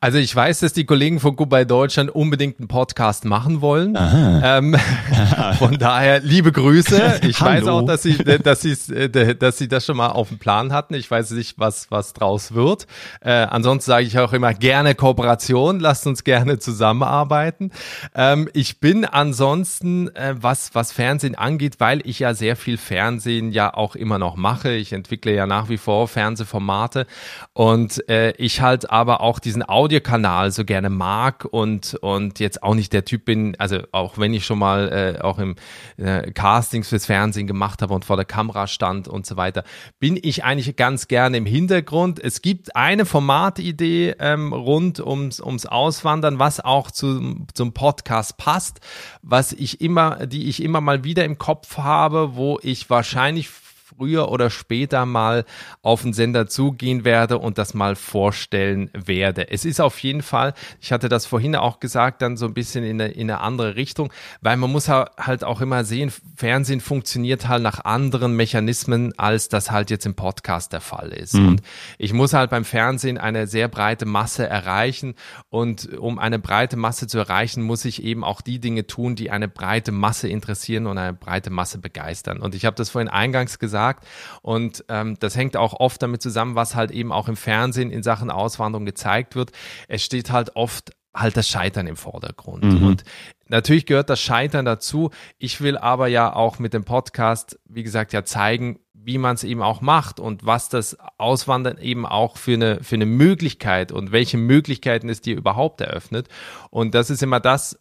[0.00, 3.96] Also ich weiß, dass die Kollegen von Goodbye Deutschland unbedingt einen Podcast machen wollen.
[3.98, 4.76] Ähm,
[5.58, 7.20] von daher liebe Grüße.
[7.22, 10.38] Ich weiß auch, dass sie, dass sie, äh, dass sie das schon mal auf dem
[10.38, 10.94] Plan hatten.
[10.94, 12.86] Ich weiß nicht, was was draus wird.
[13.20, 15.80] Äh, ansonsten sage ich auch immer gerne Kooperation.
[15.80, 17.70] Lasst uns gerne zusammenarbeiten.
[18.14, 23.52] Ähm, ich bin ansonsten, äh, was was Fernsehen angeht, weil ich ja sehr viel Fernsehen
[23.52, 24.72] ja auch immer noch mache.
[24.72, 27.06] Ich entwickle ja nach wie vor Fernsehformate
[27.52, 32.74] und äh, ich halt aber auch diesen Audiokanal so gerne mag und, und jetzt auch
[32.74, 35.56] nicht der Typ bin, also auch wenn ich schon mal äh, auch im
[35.96, 39.64] äh, Castings fürs Fernsehen gemacht habe und vor der Kamera stand und so weiter,
[39.98, 42.22] bin ich eigentlich ganz gerne im Hintergrund.
[42.22, 48.80] Es gibt eine Formatidee ähm, rund ums, ums Auswandern, was auch zu, zum Podcast passt,
[49.22, 53.48] was ich immer, die ich immer mal wieder im Kopf habe, wo ich wahrscheinlich
[53.96, 55.44] früher oder später mal
[55.83, 59.50] auf den Sender zugehen werde und das mal vorstellen werde.
[59.50, 62.85] Es ist auf jeden Fall, ich hatte das vorhin auch gesagt, dann so ein bisschen
[62.85, 67.48] in eine, in eine andere Richtung, weil man muss halt auch immer sehen, Fernsehen funktioniert
[67.48, 71.35] halt nach anderen Mechanismen, als das halt jetzt im Podcast der Fall ist.
[71.35, 71.48] Mhm.
[71.48, 71.62] Und
[71.98, 75.14] ich muss halt beim Fernsehen eine sehr breite Masse erreichen
[75.50, 79.31] und um eine breite Masse zu erreichen, muss ich eben auch die Dinge tun, die
[79.31, 82.40] eine breite Masse interessieren und eine breite Masse begeistern.
[82.40, 84.06] Und ich habe das vorhin eingangs gesagt, gesagt.
[84.42, 88.02] Und ähm, das hängt auch oft damit zusammen, was halt eben auch im Fernsehen in
[88.02, 89.52] Sachen Auswanderung gezeigt wird.
[89.88, 92.64] Es steht halt oft halt das Scheitern im Vordergrund.
[92.64, 92.86] Mhm.
[92.86, 93.04] Und
[93.48, 95.10] natürlich gehört das Scheitern dazu.
[95.38, 99.44] Ich will aber ja auch mit dem Podcast, wie gesagt, ja zeigen, wie man es
[99.44, 104.12] eben auch macht und was das Auswandern eben auch für eine, für eine Möglichkeit und
[104.12, 106.28] welche Möglichkeiten es dir überhaupt eröffnet.
[106.70, 107.78] Und das ist immer das,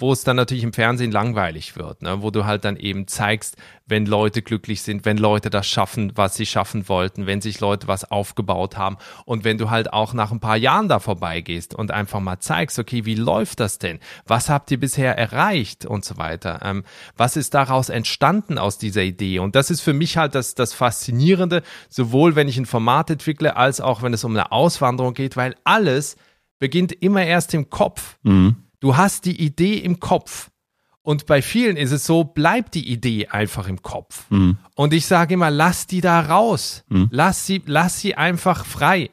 [0.00, 2.22] wo es dann natürlich im Fernsehen langweilig wird, ne?
[2.22, 6.36] wo du halt dann eben zeigst, wenn Leute glücklich sind, wenn Leute das schaffen, was
[6.36, 10.32] sie schaffen wollten, wenn sich Leute was aufgebaut haben und wenn du halt auch nach
[10.32, 13.98] ein paar Jahren da vorbeigehst und einfach mal zeigst, okay, wie läuft das denn?
[14.26, 16.60] Was habt ihr bisher erreicht und so weiter?
[16.62, 16.84] Ähm,
[17.16, 19.38] was ist daraus entstanden aus dieser Idee?
[19.40, 23.56] Und das ist für mich halt das, das Faszinierende, sowohl wenn ich ein Format entwickle,
[23.56, 26.16] als auch wenn es um eine Auswanderung geht, weil alles
[26.58, 28.18] beginnt immer erst im Kopf.
[28.22, 28.69] Mhm.
[28.80, 30.50] Du hast die Idee im Kopf.
[31.02, 34.24] Und bei vielen ist es so, bleibt die Idee einfach im Kopf.
[34.30, 34.58] Mhm.
[34.74, 36.84] Und ich sage immer, lass die da raus.
[36.88, 37.08] Mhm.
[37.10, 39.10] Lass sie, lass sie einfach frei.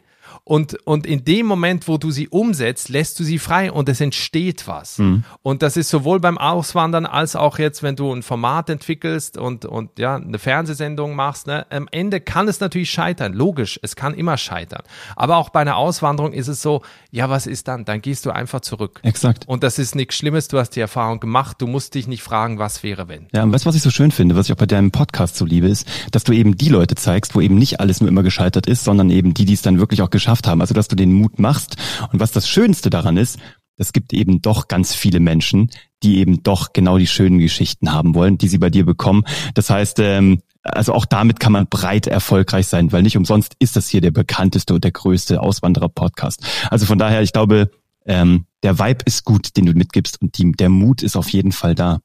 [0.47, 3.99] Und, und in dem Moment, wo du sie umsetzt, lässt du sie frei und es
[3.99, 4.97] entsteht was.
[4.97, 5.25] Mhm.
[5.41, 9.65] Und das ist sowohl beim Auswandern als auch jetzt, wenn du ein Format entwickelst und,
[9.65, 11.47] und ja, eine Fernsehsendung machst.
[11.47, 11.65] Ne?
[11.69, 13.33] Am Ende kann es natürlich scheitern.
[13.33, 14.83] Logisch, es kann immer scheitern.
[15.17, 16.81] Aber auch bei einer Auswanderung ist es so,
[17.11, 17.83] ja, was ist dann?
[17.83, 19.01] Dann gehst du einfach zurück.
[19.03, 19.49] Exakt.
[19.49, 22.57] Und das ist nichts Schlimmes, du hast die Erfahrung gemacht, du musst dich nicht fragen,
[22.57, 23.27] was wäre, wenn.
[23.33, 25.35] Ja, und weißt du, was ich so schön finde, was ich auch bei deinem Podcast
[25.35, 28.23] so liebe, ist, dass du eben die Leute zeigst, wo eben nicht alles nur immer
[28.23, 30.61] gescheitert ist, sondern eben die, die es dann wirklich auch geschafft geschafft haben.
[30.61, 31.77] Also dass du den Mut machst.
[32.11, 33.39] Und was das Schönste daran ist,
[33.77, 35.69] es gibt eben doch ganz viele Menschen,
[36.01, 39.23] die eben doch genau die schönen Geschichten haben wollen, die sie bei dir bekommen.
[39.53, 43.75] Das heißt, ähm, also auch damit kann man breit erfolgreich sein, weil nicht umsonst ist
[43.75, 46.41] das hier der bekannteste und der größte Auswanderer-Podcast.
[46.69, 47.69] Also von daher, ich glaube,
[48.05, 51.51] ähm, der Vibe ist gut, den du mitgibst und die, der Mut ist auf jeden
[51.51, 51.99] Fall da.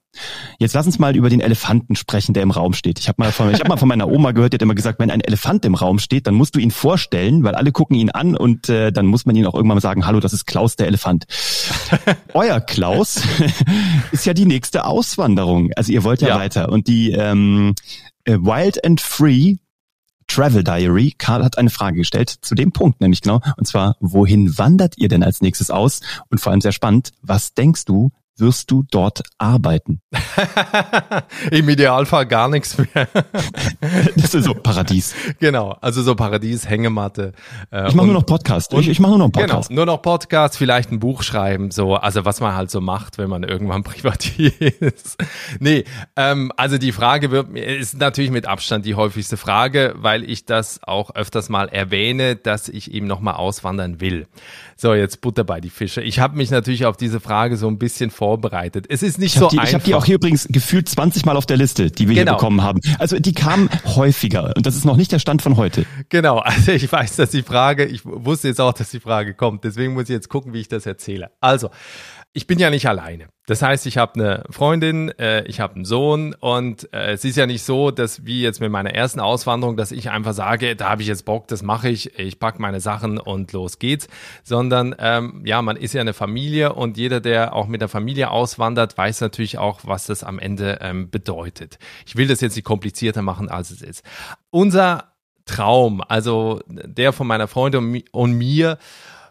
[0.59, 2.99] Jetzt lass uns mal über den Elefanten sprechen, der im Raum steht.
[2.99, 4.99] Ich habe mal, von, ich hab mal von meiner Oma gehört, die hat immer gesagt,
[4.99, 8.11] wenn ein Elefant im Raum steht, dann musst du ihn vorstellen, weil alle gucken ihn
[8.11, 10.77] an und äh, dann muss man ihn auch irgendwann mal sagen, hallo, das ist Klaus
[10.77, 11.25] der Elefant.
[12.35, 13.23] Euer Klaus
[14.13, 15.71] ist ja die nächste Auswanderung.
[15.77, 16.39] Also ihr wollt ja, ja.
[16.39, 16.69] weiter.
[16.69, 17.75] Und die ähm,
[18.25, 19.57] äh, Wild and Free
[20.33, 21.15] Travel Diary.
[21.19, 25.09] Karl hat eine Frage gestellt zu dem Punkt, nämlich genau, und zwar, wohin wandert ihr
[25.09, 26.01] denn als nächstes aus?
[26.31, 28.11] Und vor allem sehr spannend, was denkst du,
[28.43, 30.01] wirst du dort arbeiten?
[31.53, 32.89] Im Idealfall gar nichts mehr.
[34.17, 35.15] das ist so Paradies.
[35.39, 37.33] Genau, also so Paradies, Hängematte.
[37.71, 38.75] Äh, ich mache nur noch Podcast.
[38.75, 39.69] Ich, ich mache nur noch Podcast.
[39.69, 43.17] Genau, nur noch Podcast, vielleicht ein Buch schreiben, so, also was man halt so macht,
[43.17, 44.53] wenn man irgendwann Privatier
[44.83, 45.23] ist.
[45.61, 45.85] nee,
[46.17, 50.83] ähm, also die Frage wird, ist natürlich mit Abstand die häufigste Frage, weil ich das
[50.83, 54.27] auch öfters mal erwähne, dass ich eben nochmal auswandern will.
[54.77, 56.03] So, jetzt Butter bei die Fische.
[56.03, 58.87] Ich habe mich natürlich auf diese Frage so ein bisschen vor vorbereitet.
[58.89, 59.69] Es ist nicht ich so die, einfach.
[59.69, 62.33] Ich habe die auch hier übrigens gefühlt 20 Mal auf der Liste, die wir genau.
[62.33, 62.81] hier bekommen haben.
[62.99, 65.85] Also die kamen häufiger und das ist noch nicht der Stand von heute.
[66.09, 69.65] Genau, also ich weiß, dass die Frage, ich wusste jetzt auch, dass die Frage kommt,
[69.65, 71.31] deswegen muss ich jetzt gucken, wie ich das erzähle.
[71.41, 71.69] Also,
[72.35, 73.29] ich bin ja nicht alleine.
[73.47, 77.37] Das heißt, ich habe eine Freundin, äh, ich habe einen Sohn und äh, es ist
[77.37, 80.89] ja nicht so, dass wie jetzt mit meiner ersten Auswanderung, dass ich einfach sage, da
[80.89, 84.09] habe ich jetzt Bock, das mache ich, ich pack meine Sachen und los geht's,
[84.45, 88.31] sondern ähm, ja, man ist ja eine Familie und jeder, der auch mit der Familie
[88.31, 91.79] auswandert, weiß natürlich auch, was das am Ende ähm, bedeutet.
[92.07, 94.05] Ich will das jetzt nicht komplizierter machen, als es ist.
[94.51, 95.13] Unser
[95.45, 98.79] Traum, also der von meiner Freundin und mir,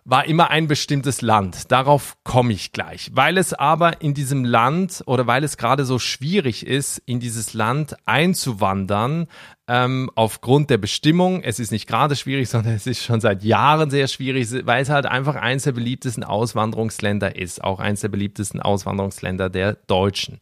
[0.04, 1.72] war immer ein bestimmtes Land.
[1.72, 3.12] Darauf komme ich gleich.
[3.14, 7.54] Weil es aber in diesem Land oder weil es gerade so schwierig ist, in dieses
[7.54, 9.28] Land einzuwandern,
[9.68, 11.44] ähm, aufgrund der Bestimmung.
[11.44, 14.90] Es ist nicht gerade schwierig, sondern es ist schon seit Jahren sehr schwierig, weil es
[14.90, 20.40] halt einfach eines der beliebtesten Auswanderungsländer ist, auch eines der beliebtesten Auswanderungsländer der Deutschen.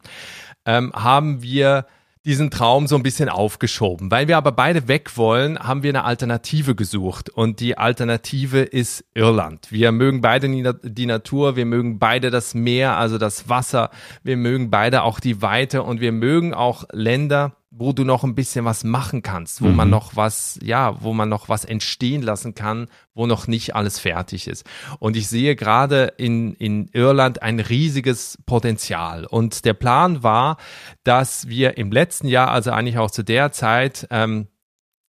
[0.64, 1.86] Ähm, haben wir
[2.26, 4.10] diesen Traum so ein bisschen aufgeschoben.
[4.10, 7.30] Weil wir aber beide weg wollen, haben wir eine Alternative gesucht.
[7.30, 9.72] Und die Alternative ist Irland.
[9.72, 10.48] Wir mögen beide
[10.82, 13.90] die Natur, wir mögen beide das Meer, also das Wasser,
[14.22, 18.34] wir mögen beide auch die Weite und wir mögen auch Länder, wo du noch ein
[18.34, 19.76] bisschen was machen kannst, wo mhm.
[19.76, 23.98] man noch was, ja, wo man noch was entstehen lassen kann, wo noch nicht alles
[23.98, 24.66] fertig ist.
[24.98, 29.24] Und ich sehe gerade in, in Irland ein riesiges Potenzial.
[29.24, 30.58] Und der Plan war,
[31.04, 34.48] dass wir im letzten Jahr, also eigentlich auch zu der Zeit, ähm,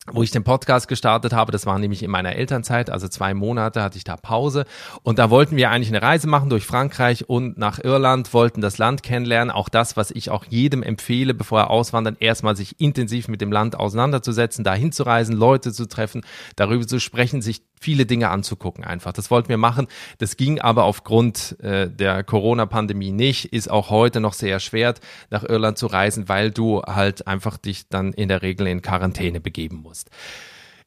[0.07, 1.51] wo ich den Podcast gestartet habe.
[1.51, 4.65] Das war nämlich in meiner Elternzeit, also zwei Monate hatte ich da Pause.
[5.03, 8.79] Und da wollten wir eigentlich eine Reise machen durch Frankreich und nach Irland, wollten das
[8.79, 9.51] Land kennenlernen.
[9.51, 13.51] Auch das, was ich auch jedem empfehle, bevor er auswandert, erstmal sich intensiv mit dem
[13.51, 16.23] Land auseinanderzusetzen, dahin zu reisen, Leute zu treffen,
[16.55, 19.11] darüber zu sprechen, sich viele Dinge anzugucken einfach.
[19.11, 19.87] Das wollten wir machen.
[20.19, 23.45] Das ging aber aufgrund äh, der Corona-Pandemie nicht.
[23.45, 24.93] Ist auch heute noch sehr schwer,
[25.29, 29.41] nach Irland zu reisen, weil du halt einfach dich dann in der Regel in Quarantäne
[29.41, 30.00] begeben musst.
[30.03, 30.09] genutzt.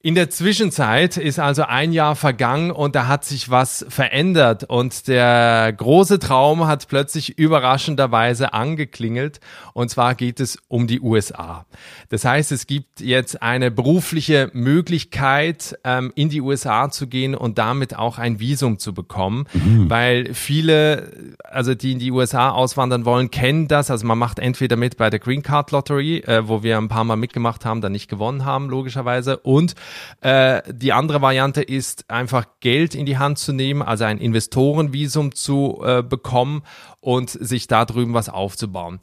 [0.04, 5.08] In der Zwischenzeit ist also ein Jahr vergangen und da hat sich was verändert und
[5.08, 9.40] der große Traum hat plötzlich überraschenderweise angeklingelt
[9.72, 11.64] und zwar geht es um die USA.
[12.10, 17.56] Das heißt, es gibt jetzt eine berufliche Möglichkeit, ähm, in die USA zu gehen und
[17.56, 19.88] damit auch ein Visum zu bekommen, mhm.
[19.88, 23.90] weil viele, also die in die USA auswandern wollen, kennen das.
[23.90, 27.04] Also man macht entweder mit bei der Green Card Lottery, äh, wo wir ein paar
[27.04, 29.74] Mal mitgemacht haben, dann nicht gewonnen haben, logischerweise und
[30.20, 35.34] äh, die andere Variante ist einfach Geld in die Hand zu nehmen, also ein Investorenvisum
[35.34, 36.62] zu äh, bekommen
[37.00, 38.98] und sich da drüben was aufzubauen.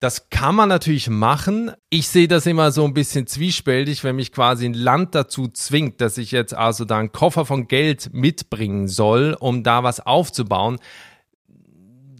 [0.00, 1.72] Das kann man natürlich machen.
[1.90, 6.00] Ich sehe das immer so ein bisschen zwiespältig, wenn mich quasi ein Land dazu zwingt,
[6.00, 10.78] dass ich jetzt also da einen Koffer von Geld mitbringen soll, um da was aufzubauen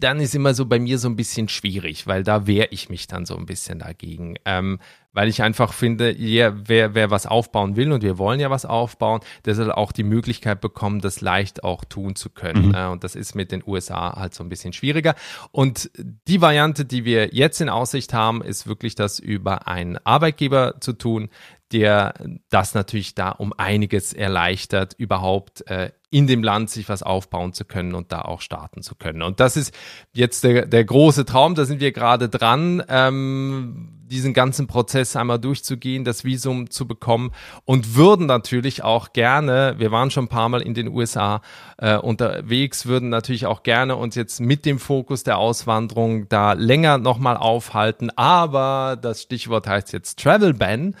[0.01, 3.07] dann ist immer so bei mir so ein bisschen schwierig, weil da wehre ich mich
[3.07, 4.35] dann so ein bisschen dagegen.
[4.45, 4.79] Ähm,
[5.13, 8.65] weil ich einfach finde, ja, wer, wer was aufbauen will und wir wollen ja was
[8.65, 12.69] aufbauen, der soll auch die Möglichkeit bekommen, das leicht auch tun zu können.
[12.69, 12.75] Mhm.
[12.75, 15.15] Äh, und das ist mit den USA halt so ein bisschen schwieriger.
[15.51, 20.75] Und die Variante, die wir jetzt in Aussicht haben, ist wirklich das über einen Arbeitgeber
[20.79, 21.29] zu tun,
[21.71, 22.13] der
[22.49, 27.63] das natürlich da um einiges erleichtert, überhaupt äh, in dem Land sich was aufbauen zu
[27.63, 29.21] können und da auch starten zu können.
[29.21, 29.73] Und das ist
[30.13, 32.83] jetzt der, der große Traum, da sind wir gerade dran.
[32.89, 37.31] Ähm, diesen ganzen Prozess einmal durchzugehen, das Visum zu bekommen
[37.65, 41.41] und würden natürlich auch gerne, wir waren schon ein paar Mal in den USA
[41.77, 46.97] äh, unterwegs, würden natürlich auch gerne uns jetzt mit dem Fokus der Auswanderung da länger
[46.97, 48.09] nochmal aufhalten.
[48.17, 50.95] Aber das Stichwort heißt jetzt Travel Ban.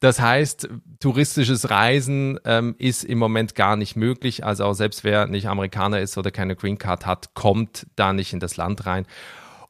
[0.00, 0.68] Das heißt,
[1.00, 4.44] touristisches Reisen ähm, ist im Moment gar nicht möglich.
[4.44, 8.32] Also auch selbst wer nicht Amerikaner ist oder keine Green Card hat, kommt da nicht
[8.32, 9.06] in das Land rein.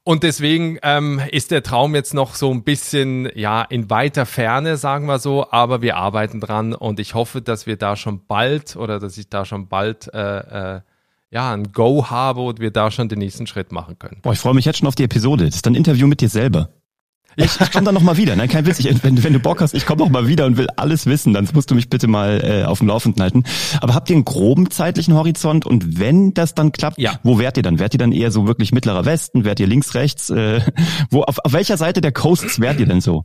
[0.06, 4.76] Und deswegen ähm, ist der Traum jetzt noch so ein bisschen ja in weiter Ferne,
[4.76, 8.76] sagen wir so, aber wir arbeiten dran und ich hoffe, dass wir da schon bald
[8.76, 10.80] oder dass ich da schon bald äh, äh,
[11.30, 14.18] ja ein Go habe und wir da schon den nächsten Schritt machen können.
[14.20, 15.46] Boah, ich freue mich jetzt schon auf die Episode.
[15.46, 16.68] Das ist ein Interview mit dir selber.
[17.36, 18.48] Ich, ich komme dann nochmal wieder, ne?
[18.48, 18.78] kein Witz.
[18.78, 21.48] Ich, wenn, wenn du Bock hast, ich komme nochmal wieder und will alles wissen, dann
[21.52, 23.44] musst du mich bitte mal äh, auf dem Laufenden halten.
[23.80, 27.18] Aber habt ihr einen groben zeitlichen Horizont und wenn das dann klappt, ja.
[27.22, 27.78] wo wärt ihr dann?
[27.78, 29.44] Wärt ihr dann eher so wirklich mittlerer Westen?
[29.44, 30.30] Wärt ihr links, rechts?
[30.30, 30.60] Äh,
[31.10, 33.24] wo, auf, auf welcher Seite der Coasts wärt ihr denn so?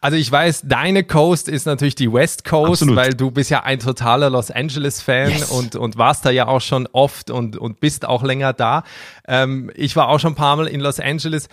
[0.00, 2.96] Also ich weiß, deine Coast ist natürlich die West Coast, Absolut.
[2.96, 5.50] weil du bist ja ein totaler Los Angeles-Fan yes.
[5.50, 8.84] und, und warst da ja auch schon oft und, und bist auch länger da.
[9.26, 11.48] Ähm, ich war auch schon ein paar Mal in Los Angeles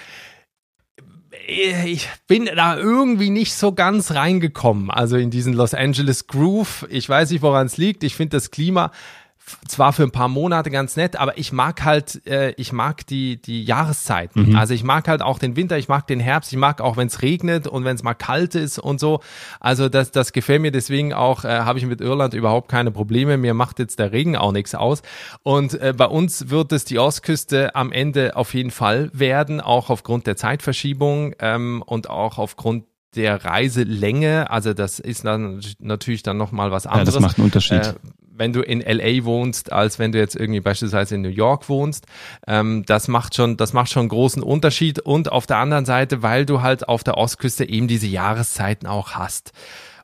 [1.50, 6.86] ich bin da irgendwie nicht so ganz reingekommen, also in diesen Los Angeles Groove.
[6.90, 8.04] Ich weiß nicht, woran es liegt.
[8.04, 8.92] Ich finde das Klima
[9.68, 13.42] zwar für ein paar Monate ganz nett, aber ich mag halt, äh, ich mag die,
[13.42, 14.50] die Jahreszeiten.
[14.50, 14.56] Mhm.
[14.56, 17.08] Also ich mag halt auch den Winter, ich mag den Herbst, ich mag auch, wenn
[17.08, 19.22] es regnet und wenn es mal kalt ist und so.
[19.60, 23.38] Also das, das gefällt mir, deswegen auch äh, habe ich mit Irland überhaupt keine Probleme.
[23.38, 25.02] Mir macht jetzt der Regen auch nichts aus.
[25.44, 29.90] Und äh, bei uns wird es die Ostküste am Ende auf jeden Fall werden, auch
[29.90, 32.86] aufgrund der Zeitverschiebung ähm, und auch aufgrund
[33.16, 37.08] der Reiselänge, also das ist dann natürlich dann nochmal was anderes.
[37.08, 37.80] Ja, das macht einen Unterschied.
[37.80, 37.94] Äh,
[38.40, 42.06] wenn du in LA wohnst, als wenn du jetzt irgendwie beispielsweise in New York wohnst.
[42.48, 45.00] Ähm, das macht schon, das macht schon einen großen Unterschied.
[45.00, 49.12] Und auf der anderen Seite, weil du halt auf der Ostküste eben diese Jahreszeiten auch
[49.12, 49.52] hast.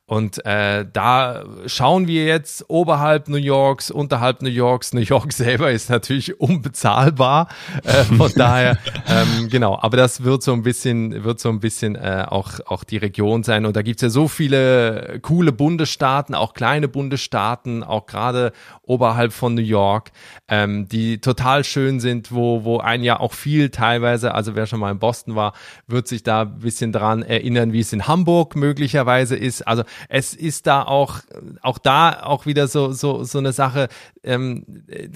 [0.08, 4.94] Und äh, da schauen wir jetzt oberhalb New Yorks, unterhalb New Yorks.
[4.94, 7.48] New York selber ist natürlich unbezahlbar.
[7.82, 11.96] Äh, von daher, ähm, genau, aber das wird so ein bisschen, wird so ein bisschen
[11.96, 13.66] äh, auch, auch die Region sein.
[13.66, 19.56] Und da gibt's ja so viele coole Bundesstaaten, auch kleine Bundesstaaten, auch gerade oberhalb von
[19.56, 20.12] New York,
[20.46, 24.78] ähm, die total schön sind, wo, wo ein ja auch viel teilweise, also wer schon
[24.78, 25.52] mal in Boston war,
[25.88, 29.66] wird sich da ein bisschen dran erinnern, wie es in Hamburg möglicherweise ist.
[29.66, 31.20] Also es ist da auch,
[31.62, 33.88] auch da auch wieder so, so, so eine Sache,
[34.22, 34.64] ähm,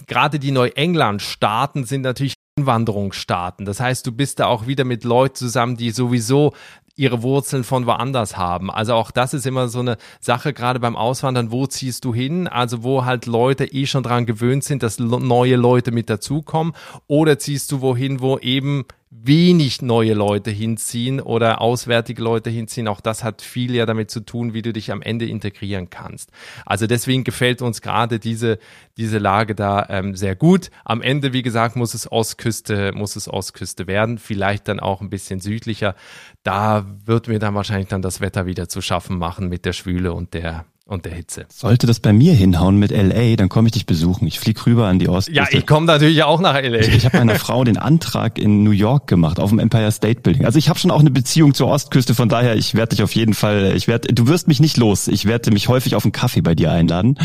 [0.07, 3.65] gerade die Neuengland-Staaten sind natürlich Einwanderungsstaaten.
[3.65, 6.53] Das heißt, du bist da auch wieder mit Leuten zusammen, die sowieso
[6.95, 8.69] ihre Wurzeln von woanders haben.
[8.69, 12.47] Also auch das ist immer so eine Sache, gerade beim Auswandern, wo ziehst du hin?
[12.47, 16.73] Also wo halt Leute eh schon dran gewöhnt sind, dass neue Leute mit dazukommen.
[17.07, 22.87] Oder ziehst du wohin, wo eben wenig neue Leute hinziehen oder auswärtige Leute hinziehen.
[22.87, 26.31] Auch das hat viel ja damit zu tun, wie du dich am Ende integrieren kannst.
[26.65, 28.57] Also deswegen gefällt uns gerade diese,
[28.95, 30.71] diese Lage da ähm, sehr gut.
[30.85, 34.17] Am Ende, wie gesagt, muss es Ostküste, muss es Ostküste werden.
[34.17, 35.93] Vielleicht dann auch ein bisschen südlicher.
[36.43, 40.13] Da wird mir dann wahrscheinlich dann das Wetter wieder zu schaffen machen mit der Schwüle
[40.13, 41.45] und der und der Hitze.
[41.49, 44.27] Sollte das bei mir hinhauen mit LA, dann komme ich dich besuchen.
[44.27, 45.53] Ich flieg rüber an die Ostküste.
[45.53, 46.79] Ja, ich komme natürlich auch nach LA.
[46.79, 50.19] Ich, ich habe meiner Frau den Antrag in New York gemacht auf dem Empire State
[50.19, 50.45] Building.
[50.45, 53.15] Also ich habe schon auch eine Beziehung zur Ostküste, von daher ich werde dich auf
[53.15, 55.07] jeden Fall, ich werde, du wirst mich nicht los.
[55.07, 57.15] Ich werde mich häufig auf einen Kaffee bei dir einladen.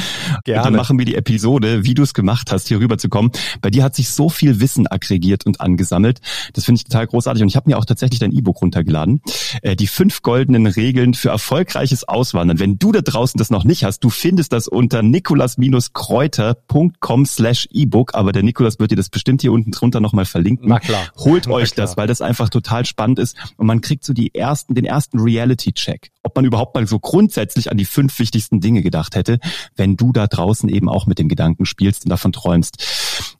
[0.44, 0.60] Gerne.
[0.60, 3.32] Und dann machen wir die Episode, wie du es gemacht hast, hier rüber zu kommen.
[3.62, 6.20] Bei dir hat sich so viel Wissen aggregiert und angesammelt.
[6.52, 9.22] Das finde ich total großartig und ich habe mir auch tatsächlich dein E-Book runtergeladen.
[9.62, 12.60] Äh, die fünf goldenen Regeln für erfolgreiches Auswandern.
[12.60, 18.14] Wenn du da draußen das noch nicht hast, du findest das unter nikolas-kräuter.com slash ebook,
[18.14, 20.68] aber der Nikolas wird dir das bestimmt hier unten drunter nochmal verlinken.
[20.68, 21.06] Na klar.
[21.16, 21.86] Holt euch klar.
[21.86, 25.18] das, weil das einfach total spannend ist und man kriegt so die ersten, den ersten
[25.18, 29.38] Reality-Check, ob man überhaupt mal so grundsätzlich an die fünf wichtigsten Dinge gedacht hätte,
[29.76, 32.82] wenn du da draußen eben auch mit dem Gedanken spielst und davon träumst.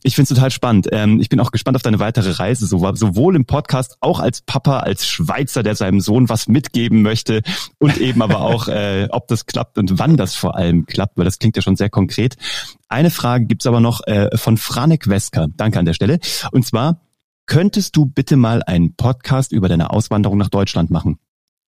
[0.02, 0.88] Ich finde es total spannend.
[0.92, 4.80] Ähm, ich bin auch gespannt auf deine weitere Reise, sowohl im Podcast, auch als Papa,
[4.80, 7.42] als Schweizer, der seinem Sohn was mitgeben möchte
[7.78, 11.24] und eben aber auch, äh, ob das klappt und wann das vor allem klappt, weil
[11.24, 12.36] das klingt ja schon sehr konkret.
[12.88, 15.48] Eine Frage gibt's aber noch äh, von Franek Wesker.
[15.56, 16.18] Danke an der Stelle.
[16.52, 17.00] Und zwar,
[17.46, 21.18] könntest du bitte mal einen Podcast über deine Auswanderung nach Deutschland machen?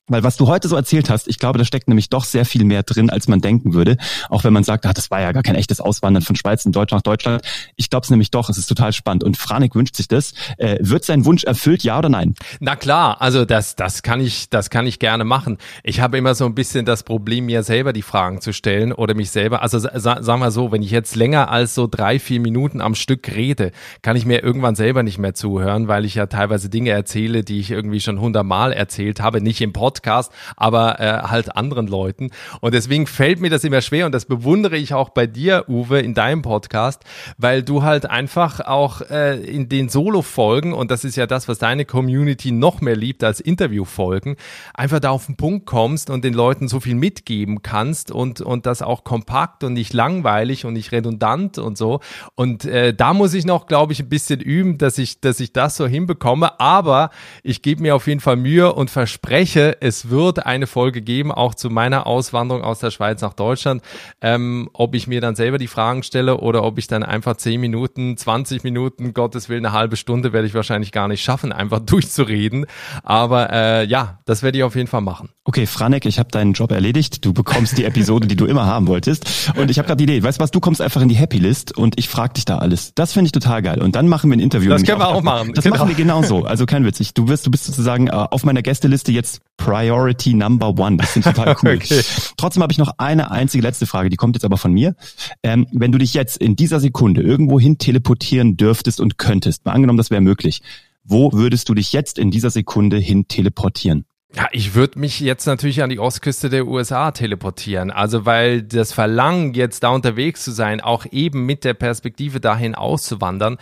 [0.08, 2.64] Weil was du heute so erzählt hast, ich glaube, da steckt nämlich doch sehr viel
[2.64, 3.98] mehr drin, als man denken würde.
[4.30, 6.72] Auch wenn man sagt, ah, das war ja gar kein echtes Auswandern von Schweiz in
[6.72, 7.42] Deutschland nach Deutschland.
[7.76, 9.22] Ich glaube es nämlich doch, es ist total spannend.
[9.22, 10.32] Und Franik wünscht sich das.
[10.56, 12.34] Äh, wird sein Wunsch erfüllt, ja oder nein?
[12.60, 15.58] Na klar, also das, das kann ich, das kann ich gerne machen.
[15.82, 19.14] Ich habe immer so ein bisschen das Problem, mir selber die Fragen zu stellen oder
[19.14, 19.62] mich selber.
[19.62, 22.94] Also sa sagen wir so, wenn ich jetzt länger als so drei, vier Minuten am
[22.94, 26.90] Stück rede, kann ich mir irgendwann selber nicht mehr zuhören, weil ich ja teilweise Dinge
[26.90, 31.56] erzähle, die ich irgendwie schon hundertmal erzählt habe, nicht im Podcast Podcast, aber äh, halt
[31.56, 32.30] anderen Leuten.
[32.60, 36.00] Und deswegen fällt mir das immer schwer und das bewundere ich auch bei dir, Uwe,
[36.00, 37.02] in deinem Podcast,
[37.36, 41.58] weil du halt einfach auch äh, in den Solo-Folgen, und das ist ja das, was
[41.58, 44.36] deine Community noch mehr liebt als Interview-Folgen,
[44.74, 48.66] einfach da auf den Punkt kommst und den Leuten so viel mitgeben kannst und, und
[48.66, 52.00] das auch kompakt und nicht langweilig und nicht redundant und so.
[52.36, 55.52] Und äh, da muss ich noch, glaube ich, ein bisschen üben, dass ich, dass ich
[55.52, 56.60] das so hinbekomme.
[56.60, 57.10] Aber
[57.42, 61.54] ich gebe mir auf jeden Fall Mühe und verspreche, es wird eine Folge geben, auch
[61.54, 63.82] zu meiner Auswanderung aus der Schweiz nach Deutschland.
[64.20, 67.60] Ähm, ob ich mir dann selber die Fragen stelle oder ob ich dann einfach 10
[67.60, 71.80] Minuten, 20 Minuten, Gottes Willen, eine halbe Stunde werde ich wahrscheinlich gar nicht schaffen, einfach
[71.86, 72.66] durchzureden.
[73.02, 75.30] Aber äh, ja, das werde ich auf jeden Fall machen.
[75.44, 77.24] Okay, Franek, ich habe deinen Job erledigt.
[77.24, 79.50] Du bekommst die Episode, die du immer haben wolltest.
[79.56, 81.38] Und ich habe gerade die Idee, weißt du was, du kommst einfach in die Happy
[81.38, 82.92] List und ich frage dich da alles.
[82.94, 83.80] Das finde ich total geil.
[83.80, 84.68] Und dann machen wir ein Interview.
[84.68, 85.54] Das können wir auch, auch machen.
[85.54, 85.76] Das genau.
[85.76, 86.44] machen wir genauso.
[86.44, 87.00] Also kein Witz.
[87.00, 90.96] Ich, du wirst, du bist sozusagen äh, auf meiner Gästeliste jetzt Priority Number One.
[90.96, 91.74] Das ich total cool.
[91.76, 92.00] okay.
[92.38, 94.96] Trotzdem habe ich noch eine einzige letzte Frage, die kommt jetzt aber von mir.
[95.42, 99.72] Ähm, wenn du dich jetzt in dieser Sekunde irgendwo hin teleportieren dürftest und könntest, mal
[99.72, 100.62] angenommen, das wäre möglich,
[101.04, 104.06] wo würdest du dich jetzt in dieser Sekunde hin teleportieren?
[104.34, 107.90] Ja, ich würde mich jetzt natürlich an die Ostküste der USA teleportieren.
[107.90, 112.74] Also weil das Verlangen, jetzt da unterwegs zu sein, auch eben mit der Perspektive dahin
[112.74, 113.56] auszuwandern,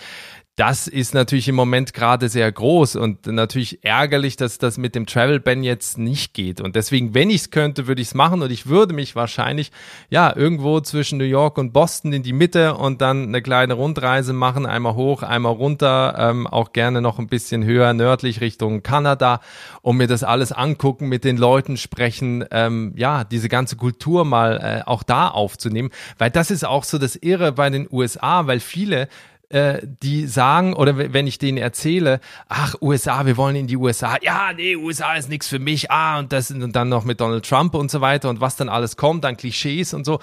[0.57, 5.04] das ist natürlich im Moment gerade sehr groß und natürlich ärgerlich, dass das mit dem
[5.04, 6.62] Travel Ban jetzt nicht geht.
[6.62, 9.70] Und deswegen, wenn ich es könnte, würde ich es machen und ich würde mich wahrscheinlich
[10.09, 14.32] ja irgendwo zwischen New York und Boston in die Mitte und dann eine kleine Rundreise
[14.32, 19.42] machen, einmal hoch, einmal runter, ähm, auch gerne noch ein bisschen höher nördlich Richtung Kanada
[19.82, 24.57] und mir das alles angucken, mit den Leuten sprechen, ähm, ja, diese ganze Kultur mal
[24.57, 28.61] äh, auch da aufzunehmen, weil das ist auch so das Irre bei den USA, weil
[28.61, 29.09] viele
[29.49, 34.16] äh, die sagen, oder wenn ich denen erzähle, ach, USA, wir wollen in die USA,
[34.20, 37.49] ja, nee, USA ist nichts für mich, ah, und das und dann noch mit Donald
[37.49, 40.20] Trump und so weiter und was dann alles kommt, dann Klischees und so,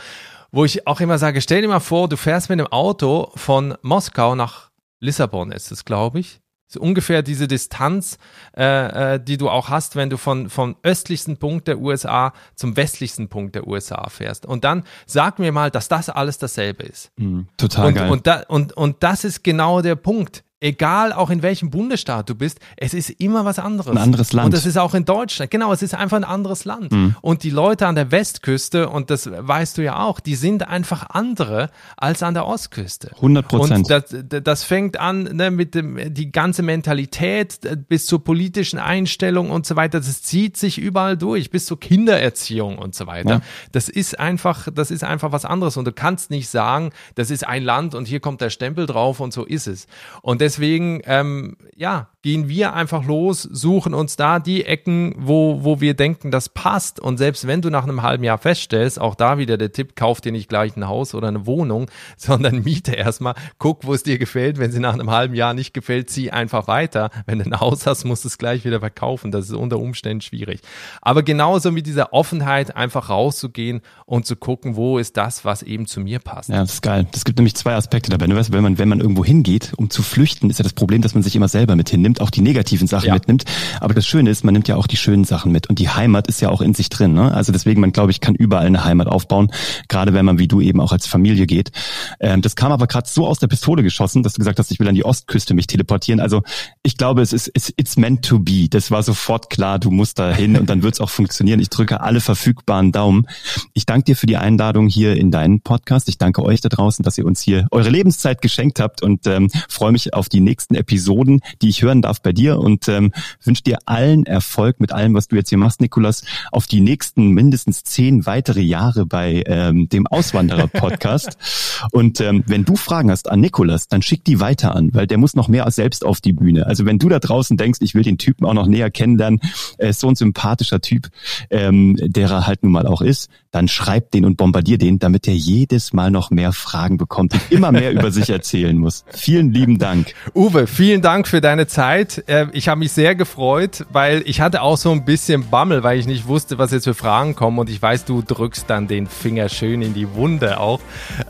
[0.51, 3.76] wo ich auch immer sage, stell dir mal vor, du fährst mit einem Auto von
[3.82, 4.69] Moskau nach
[4.99, 8.18] Lissabon, ist es, glaube ich, so ungefähr diese Distanz,
[8.57, 12.76] äh, äh, die du auch hast, wenn du von, vom östlichsten Punkt der USA zum
[12.76, 14.45] westlichsten Punkt der USA fährst.
[14.45, 17.11] Und dann sag mir mal, dass das alles dasselbe ist.
[17.18, 18.11] Mm, total und, geil.
[18.11, 22.36] Und, da, und, und das ist genau der Punkt egal auch in welchem Bundesstaat du
[22.36, 23.91] bist, es ist immer was anderes.
[23.91, 24.45] Ein anderes Land.
[24.45, 25.51] Und das ist auch in Deutschland.
[25.51, 26.91] Genau, es ist einfach ein anderes Land.
[26.91, 27.16] Mhm.
[27.22, 31.09] Und die Leute an der Westküste, und das weißt du ja auch, die sind einfach
[31.09, 33.11] andere als an der Ostküste.
[33.16, 33.78] 100 Prozent.
[33.78, 37.59] Und das, das fängt an ne, mit dem, die ganze Mentalität
[37.89, 39.99] bis zur politischen Einstellung und so weiter.
[39.99, 43.30] Das zieht sich überall durch, bis zur Kindererziehung und so weiter.
[43.30, 43.41] Ja.
[43.74, 45.76] Das ist einfach, das ist einfach was anderes.
[45.76, 49.20] Und du kannst nicht sagen, das ist ein Land und hier kommt der Stempel drauf
[49.20, 49.88] und so ist es.
[50.22, 55.64] Und deswegen deswegen, ähm, ja, gehen wir einfach los, suchen uns da die Ecken, wo,
[55.64, 57.01] wo wir denken, das passt.
[57.01, 60.22] Und selbst wenn du nach einem halben Jahr feststellst, auch da wieder der Tipp, kauf
[60.22, 61.88] dir nicht gleich ein Haus oder eine Wohnung,
[62.18, 64.58] sondern miete erstmal, guck, wo es dir gefällt.
[64.58, 67.10] Wenn sie nach einem halben Jahr nicht gefällt, zieh einfach weiter.
[67.26, 69.32] Wenn du ein Haus hast, musst du es gleich wieder verkaufen.
[69.32, 70.62] Das ist unter Umständen schwierig.
[71.01, 75.88] Aber genauso mit dieser Offenheit, einfach rauszugehen und zu gucken, wo ist das, was eben
[75.88, 76.49] zu mir passt.
[76.49, 77.06] Ja, das ist geil.
[77.12, 78.30] Das gibt nämlich zwei Aspekte dabei.
[78.30, 81.23] Wenn man, wenn man irgendwo hingeht, um zu flüchten, ist ja das Problem, dass man
[81.23, 83.13] sich immer selber mit hinnimmt, auch die negativen Sachen ja.
[83.13, 83.45] mitnimmt.
[83.79, 85.67] Aber das Schöne ist, man nimmt ja auch die schönen Sachen mit.
[85.67, 87.13] Und die Heimat ist ja auch in sich drin.
[87.13, 87.33] Ne?
[87.33, 89.51] Also deswegen, man glaube ich, kann überall eine Heimat aufbauen,
[89.87, 91.71] gerade wenn man wie du eben auch als Familie geht.
[92.19, 94.79] Ähm, das kam aber gerade so aus der Pistole geschossen, dass du gesagt hast, ich
[94.79, 96.19] will an die Ostküste mich teleportieren.
[96.19, 96.43] Also
[96.83, 98.67] ich glaube, es ist it's, it's meant to be.
[98.69, 101.59] Das war sofort klar, du musst da hin und dann wird es auch funktionieren.
[101.59, 103.27] Ich drücke alle verfügbaren Daumen.
[103.73, 106.09] Ich danke dir für die Einladung hier in deinen Podcast.
[106.09, 109.49] Ich danke euch da draußen, dass ihr uns hier eure Lebenszeit geschenkt habt und ähm,
[109.69, 113.11] freue mich auf die nächsten Episoden, die ich hören darf bei dir und ähm,
[113.43, 117.30] wünsche dir allen Erfolg mit allem, was du jetzt hier machst, Nikolas, auf die nächsten
[117.30, 121.38] mindestens zehn weitere Jahre bei ähm, dem Auswanderer-Podcast.
[121.91, 125.17] und ähm, wenn du Fragen hast an Nikolas, dann schick die weiter an, weil der
[125.17, 126.65] muss noch mehr als selbst auf die Bühne.
[126.67, 129.41] Also wenn du da draußen denkst, ich will den Typen auch noch näher kennenlernen,
[129.78, 131.09] er ist so ein sympathischer Typ,
[131.49, 135.28] ähm, der er halt nun mal auch ist, dann schreib den und bombardier den, damit
[135.28, 139.05] er jedes Mal noch mehr Fragen bekommt und immer mehr über sich erzählen muss.
[139.09, 140.12] Vielen lieben Dank.
[140.34, 142.24] Uwe, vielen Dank für deine Zeit.
[142.28, 145.99] Äh, ich habe mich sehr gefreut, weil ich hatte auch so ein bisschen Bammel, weil
[145.99, 149.07] ich nicht wusste, was jetzt für Fragen kommen und ich weiß, du drückst dann den
[149.07, 150.80] Finger schön in die Wunde auch.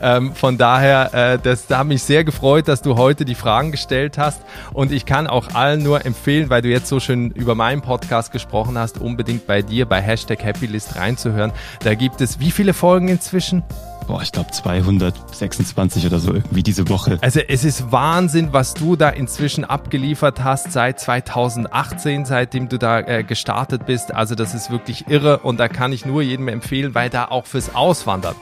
[0.00, 4.16] Ähm, von daher, äh, das hat mich sehr gefreut, dass du heute die Fragen gestellt
[4.18, 7.82] hast und ich kann auch allen nur empfehlen, weil du jetzt so schön über meinen
[7.82, 11.52] Podcast gesprochen hast, unbedingt bei dir bei Hashtag Happylist reinzuhören.
[11.80, 13.62] Da gibt es wie viele Folgen inzwischen?
[14.06, 17.18] Boah, ich glaube 226 oder so irgendwie diese Woche.
[17.20, 23.00] Also es ist Wahnsinn, was du da inzwischen abgeliefert hast seit 2018, seitdem du da
[23.00, 24.14] äh, gestartet bist.
[24.14, 27.46] Also das ist wirklich irre und da kann ich nur jedem empfehlen, weil da auch
[27.46, 28.34] fürs Auswandern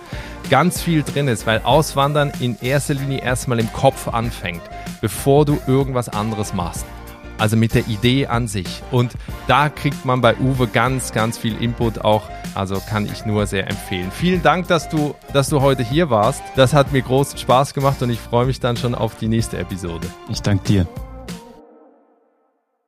[0.51, 4.63] ganz viel drin ist, weil Auswandern in erster Linie erstmal im Kopf anfängt,
[5.01, 6.85] bevor du irgendwas anderes machst
[7.43, 8.83] also mit der Idee an sich.
[8.93, 9.13] Und
[9.49, 12.31] da kriegt man bei Uwe ganz, ganz viel Input auch.
[12.55, 14.13] Also kann ich nur sehr empfehlen.
[14.13, 16.41] Vielen Dank, dass du, dass du heute hier warst.
[16.55, 19.59] Das hat mir großen Spaß gemacht und ich freue mich dann schon auf die nächste
[19.59, 20.07] Episode.
[20.31, 21.12] Ich danke dir.